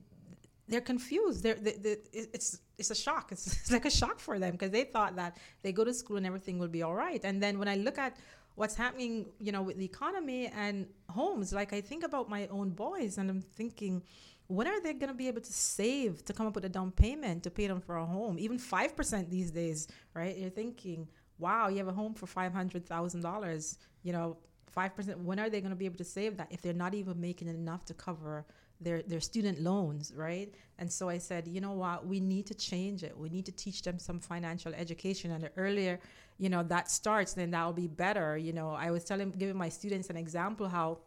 [0.69, 1.43] they're confused.
[1.43, 3.33] They're, they, they, it's it's a shock.
[3.33, 6.17] It's, it's like a shock for them because they thought that they go to school
[6.17, 7.21] and everything will be all right.
[7.25, 8.17] And then when I look at
[8.57, 11.53] what's happening, you know, with the economy and homes.
[11.53, 14.03] Like I think about my own boys and I'm thinking,
[14.49, 16.91] when are they going to be able to save to come up with a down
[16.91, 18.39] payment to pay them for a home?
[18.39, 20.37] Even 5% these days, right?
[20.37, 24.37] You're thinking, wow, you have a home for $500,000, you know,
[24.75, 25.17] 5%.
[25.17, 27.49] When are they going to be able to save that if they're not even making
[27.49, 28.47] enough to cover
[28.81, 30.55] their their student loans, right?
[30.79, 33.17] And so I said, you know what, we need to change it.
[33.17, 35.31] We need to teach them some financial education.
[35.31, 35.99] And the earlier,
[36.39, 38.37] you know, that starts, then that'll be better.
[38.37, 40.99] You know, I was telling giving my students an example how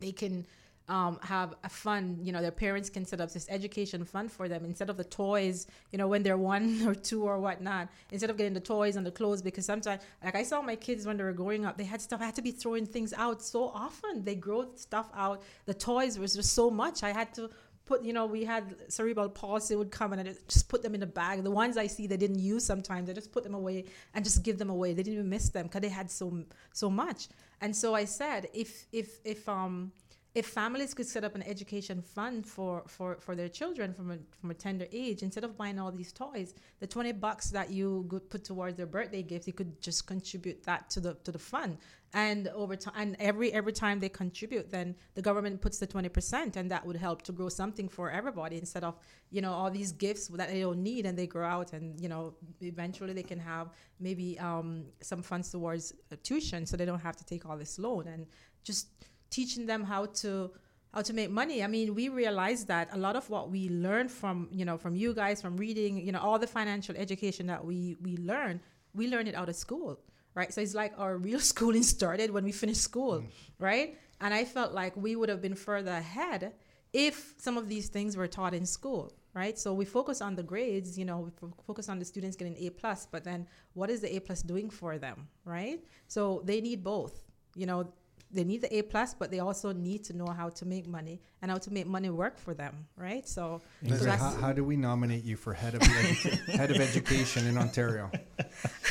[0.00, 0.46] they can
[0.90, 4.48] um, have a fund, you know, their parents can set up this education fund for
[4.48, 8.28] them instead of the toys, you know, when they're one or two or whatnot, instead
[8.28, 9.40] of getting the toys and the clothes.
[9.40, 12.20] Because sometimes, like I saw my kids when they were growing up, they had stuff,
[12.20, 14.24] I had to be throwing things out so often.
[14.24, 15.42] They grow stuff out.
[15.66, 17.04] The toys was just so much.
[17.04, 17.50] I had to
[17.86, 21.02] put, you know, we had cerebral palsy would come and I just put them in
[21.04, 21.44] a bag.
[21.44, 23.84] The ones I see they didn't use sometimes, I just put them away
[24.14, 24.92] and just give them away.
[24.92, 27.28] They didn't even miss them because they had so so much.
[27.60, 29.92] And so I said, if if if um
[30.32, 34.18] if families could set up an education fund for, for, for their children from a,
[34.40, 38.06] from a tender age, instead of buying all these toys, the 20 bucks that you
[38.08, 41.38] could put towards their birthday gifts, you could just contribute that to the, to the
[41.38, 41.78] fund.
[42.12, 46.54] And over time, and every, every time they contribute, then the government puts the 20%
[46.54, 48.98] and that would help to grow something for everybody instead of,
[49.30, 52.08] you know, all these gifts that they don't need and they grow out and, you
[52.08, 57.16] know, eventually they can have maybe um, some funds towards tuition so they don't have
[57.16, 58.26] to take all this loan and
[58.62, 58.88] just,
[59.30, 60.50] teaching them how to
[60.92, 61.62] how to make money.
[61.62, 64.96] I mean, we realize that a lot of what we learn from, you know, from
[64.96, 68.60] you guys, from reading, you know, all the financial education that we we learn,
[68.94, 70.00] we learn it out of school,
[70.34, 70.52] right?
[70.52, 73.26] So it's like our real schooling started when we finished school, mm.
[73.58, 73.96] right?
[74.20, 76.52] And I felt like we would have been further ahead
[76.92, 79.56] if some of these things were taught in school, right?
[79.58, 82.70] So we focus on the grades, you know, we focus on the students getting A
[82.70, 85.82] plus, but then what is the A plus doing for them, right?
[86.08, 87.24] So they need both.
[87.56, 87.92] You know,
[88.32, 91.20] they need the A plus, but they also need to know how to make money
[91.42, 93.26] and how to make money work for them, right?
[93.28, 97.46] So, so how, how, do we nominate you for head of edu- head of education
[97.46, 98.10] in Ontario?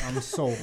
[0.04, 0.58] I'm sold.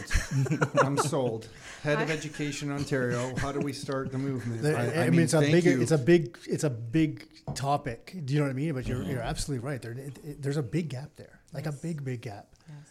[0.82, 1.48] I'm sold.
[1.82, 3.36] Head of education in Ontario.
[3.38, 4.66] How do we start the movement?
[4.66, 5.82] I, I, I, mean, mean, it's a big, you.
[5.82, 8.16] it's a big, it's a big topic.
[8.26, 8.74] Do you know what I mean?
[8.74, 9.12] But you're, mm-hmm.
[9.12, 9.82] you're absolutely right.
[9.82, 11.76] There, it, it, there's a big gap there, like yes.
[11.76, 12.48] a big, big gap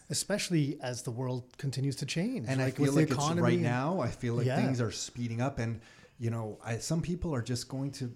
[0.09, 2.47] especially as the world continues to change.
[2.47, 3.99] And like I feel like it's right now.
[3.99, 4.55] I feel like yeah.
[4.55, 5.81] things are speeding up, and
[6.19, 8.11] you know, I, some people are just going to.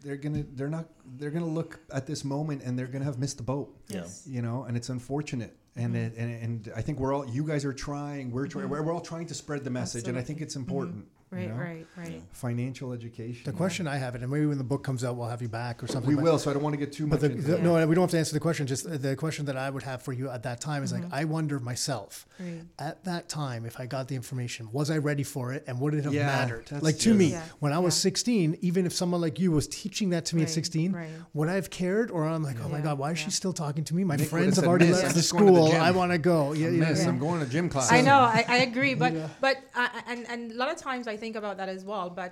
[0.00, 0.44] They're gonna.
[0.54, 0.86] They're not.
[1.16, 3.76] They're gonna look at this moment, and they're gonna have missed the boat.
[3.88, 4.24] Yes.
[4.26, 5.56] You know, and it's unfortunate.
[5.74, 5.96] And, mm-hmm.
[5.96, 7.26] it, and and I think we're all.
[7.28, 8.30] You guys are trying.
[8.30, 8.64] We're trying.
[8.64, 8.72] Mm-hmm.
[8.72, 10.18] We're, we're all trying to spread the message, Absolutely.
[10.18, 11.06] and I think it's important.
[11.32, 11.36] Mm-hmm.
[11.36, 11.54] Right, know?
[11.64, 12.22] right, right.
[12.32, 13.42] Financial education.
[13.44, 15.48] The question I have, it, and maybe when the book comes out, we'll have you
[15.48, 16.14] back or something.
[16.14, 16.38] we will.
[16.38, 17.62] So I don't want to get too much But the, into the, it.
[17.62, 18.66] no, we don't have to answer the question.
[18.66, 21.04] Just uh, the question that I would have for you at that time is like,
[21.10, 22.62] I wonder myself Right.
[22.78, 25.94] at that time if I got the information, was I ready for it, and would
[25.94, 26.66] it have Yeah, mattered?
[26.68, 27.14] that's Like to true.
[27.14, 28.02] me, Yeah, when I was yeah.
[28.10, 31.08] 16, even if someone like you was teaching that to me at 16, right.
[31.34, 32.10] would I have cared?
[32.10, 33.26] Or I'm like, oh my God, why is yeah.
[33.26, 34.04] she still talking to me?
[34.04, 35.72] My Nick friends would've already left the just the school.
[35.72, 36.52] I want to go.
[36.52, 37.06] Yeah, yeah, Miss.
[37.06, 37.90] I'm going to gym class.
[37.92, 41.16] I know, I, I agree, but but uh, and and a lot of times I
[41.22, 42.10] think about that as well.
[42.10, 42.30] But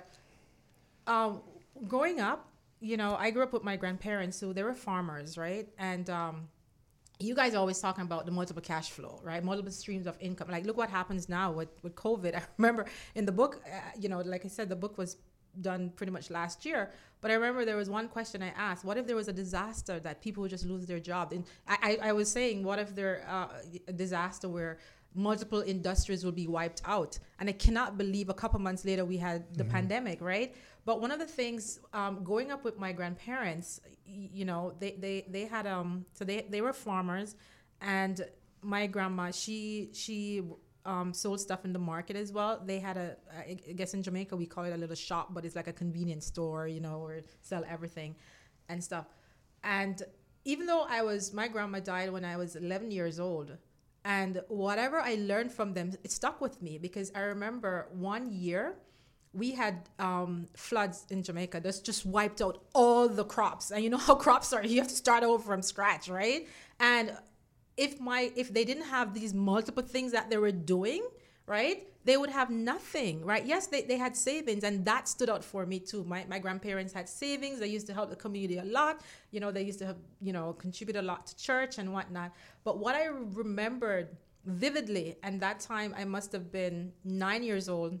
[1.07, 1.41] um,
[1.87, 2.39] growing up,
[2.81, 5.67] you know, I grew up with my grandparents who they were farmers, right?
[5.91, 6.35] And um,
[7.19, 9.41] you guys are always talking about the multiple cash flow, right?
[9.51, 10.47] Multiple streams of income.
[10.55, 12.31] Like, look what happens now with with COVID.
[12.39, 12.83] I remember
[13.15, 15.11] in the book, uh, you know, like I said, the book was
[15.69, 16.91] done pretty much last year.
[17.21, 19.95] But I remember there was one question I asked: What if there was a disaster
[20.07, 21.25] that people would just lose their job?
[21.35, 23.47] And I, I, I was saying, what if there uh,
[23.87, 24.73] a disaster where
[25.13, 27.19] multiple industries will be wiped out?
[27.39, 30.55] And I cannot believe a couple months later we had the pandemic, right?
[30.85, 35.25] But one of the things, um, growing up with my grandparents, you know, they they
[35.29, 37.35] they had um, so they they were farmers,
[37.81, 38.21] and
[38.61, 40.41] my grandma she she
[40.85, 42.61] um, sold stuff in the market as well.
[42.65, 45.55] They had a, I guess in Jamaica we call it a little shop, but it's
[45.55, 48.15] like a convenience store, you know, where it sell everything
[48.69, 49.05] and stuff.
[49.63, 50.01] And
[50.45, 53.57] even though I was, my grandma died when I was 11 years old,
[54.03, 58.75] and whatever I learned from them, it stuck with me because I remember one year
[59.33, 61.61] we had um, floods in Jamaica.
[61.61, 64.65] That's just wiped out all the crops, and you know how crops are.
[64.65, 66.47] You have to start over from scratch, right?
[66.79, 67.15] And
[67.77, 71.03] if my if they didn't have these multiple things that they were doing
[71.45, 73.45] right they would have nothing right?
[73.45, 76.03] Yes they, they had savings and that stood out for me too.
[76.03, 77.59] My, my grandparents had savings.
[77.59, 79.01] They used to help the community a lot.
[79.31, 82.31] You know they used to have you know contribute a lot to church and whatnot.
[82.63, 87.99] But what i remembered vividly and that time i must have been nine years old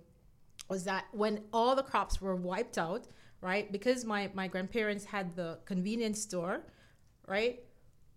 [0.69, 3.07] was that when all the crops were wiped out
[3.41, 6.63] right because my, my grandparents had the convenience store
[7.27, 7.63] right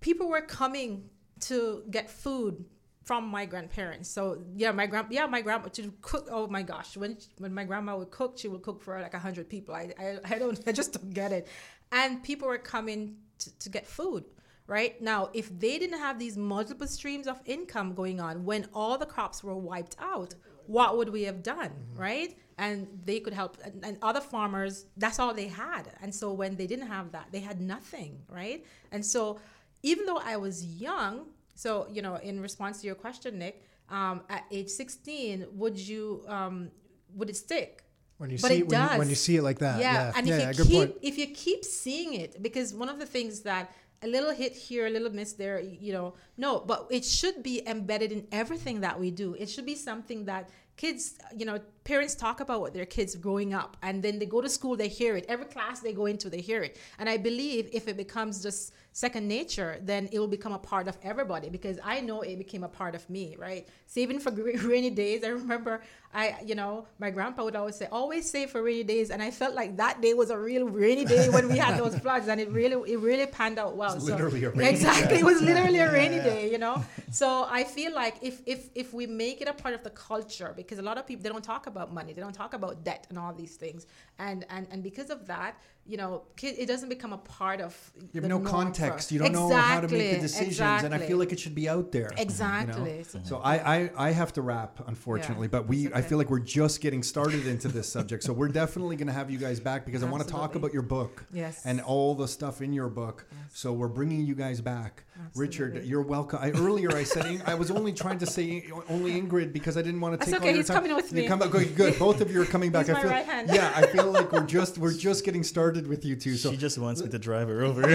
[0.01, 1.05] people were coming
[1.41, 2.65] to get food
[3.05, 4.09] from my grandparents.
[4.09, 6.29] So yeah, my grand yeah my grandma to cook.
[6.31, 9.19] Oh my gosh, when when my grandma would cook, she would cook for like a
[9.19, 9.75] hundred people.
[9.75, 11.47] I, I I don't I just don't get it.
[11.93, 14.25] And people were coming to, to get food.
[14.67, 18.97] Right now, if they didn't have these multiple streams of income going on when all
[18.97, 20.35] the crops were wiped out,
[20.67, 21.69] what would we have done?
[21.69, 22.01] Mm-hmm.
[22.01, 22.39] Right?
[22.57, 25.93] And they could help, and, and other farmers, that's all they had.
[26.01, 28.23] And so when they didn't have that, they had nothing.
[28.31, 28.65] Right?
[28.91, 29.39] And so
[29.83, 34.23] even though I was young, so you know, in response to your question, Nick, um,
[34.29, 36.71] at age 16, would you um,
[37.15, 37.85] would it stick?
[38.19, 40.13] When you But see it when you, when you see it like that, yeah, yeah,
[40.17, 42.99] and yeah, if yeah, you good keep if you keep seeing it, because one of
[42.99, 46.87] the things that a little hit here, a little miss there, you know, no, but
[46.91, 49.35] it should be embedded in everything that we do.
[49.35, 53.53] It should be something that kids, you know, parents talk about what their kids growing
[53.53, 55.27] up, and then they go to school, they hear it.
[55.29, 56.79] Every class they go into, they hear it.
[56.99, 60.87] And I believe if it becomes just second nature, then it will become a part
[60.89, 63.69] of everybody because I know it became a part of me, right?
[63.87, 64.31] Saving for
[64.65, 65.25] rainy days.
[65.25, 65.83] I remember
[66.15, 69.11] I, you know, my grandpa would always say, always save for rainy days.
[69.11, 71.99] And I felt like that day was a real rainy day when we had those
[72.03, 73.99] floods and it really, it really panned out well.
[73.99, 75.19] So- literally a rainy exactly.
[75.19, 76.85] It was literally a rainy day, you know?
[77.11, 80.53] So I feel like if, if, if we make it a part of the culture,
[80.57, 83.07] because a lot of people, they don't talk about money, they don't talk about debt
[83.11, 83.87] and all these things.
[84.19, 87.77] And, and, and because of that, you know, kid, it doesn't become a part of
[88.13, 89.13] You have no context.
[89.13, 91.55] You don't know how to make the Exactly, decisions, and I feel like it should
[91.55, 92.09] be out there.
[92.11, 92.23] you know?
[92.23, 93.05] Exactly.
[93.25, 96.31] So I, I I have to wrap, unfortunately, Yeah, but we it's I feel like
[96.31, 98.23] we're just getting started into this subject.
[98.25, 100.73] So we're definitely going to have you guys back because I want to talk about
[100.73, 101.67] your book Yes.
[101.67, 103.27] and all the stuff in your book.
[103.53, 105.05] So we're bringing you guys back.
[105.37, 106.39] Richard, you're welcome.
[106.43, 110.01] I, earlier I said I was only trying to say only Ingrid because I didn't
[110.01, 110.77] want to That's take okay, all your he's time.
[110.83, 111.29] coming with You me.
[111.29, 111.51] come back.
[111.51, 111.99] Good, good.
[111.99, 112.87] Both of you are coming back.
[112.87, 113.51] He's I my feel, right hand.
[113.53, 116.37] Yeah, I feel like we're just we're just getting started with you two.
[116.37, 117.83] So she just wants me to drive her over.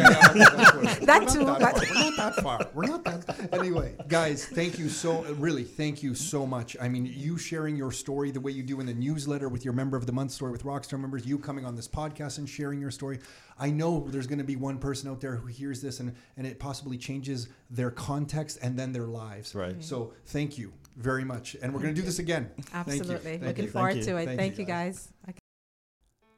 [1.10, 1.90] That too, not that- that, far.
[1.96, 2.68] We're not that far.
[2.74, 3.54] We're not that.
[3.54, 6.76] Anyway, guys, thank you so really, thank you so much.
[6.82, 9.74] I mean, you sharing your story the way you do in the newsletter with your
[9.74, 12.80] member of the month story with Rockstar members, you coming on this podcast and sharing
[12.80, 13.20] your story.
[13.60, 16.47] I know there's going to be one person out there who hears this and and
[16.47, 19.53] it possibly changes their context and then their lives.
[19.53, 19.72] Right.
[19.72, 19.82] Mm-hmm.
[19.82, 22.51] So thank you very much, and we're going to do this again.
[22.55, 22.99] Thank you.
[22.99, 23.32] Absolutely.
[23.32, 23.72] Thank Looking you.
[23.72, 24.26] forward Thank to it.
[24.26, 25.10] Thank Thank, you, you guys.
[25.30, 25.39] Okay.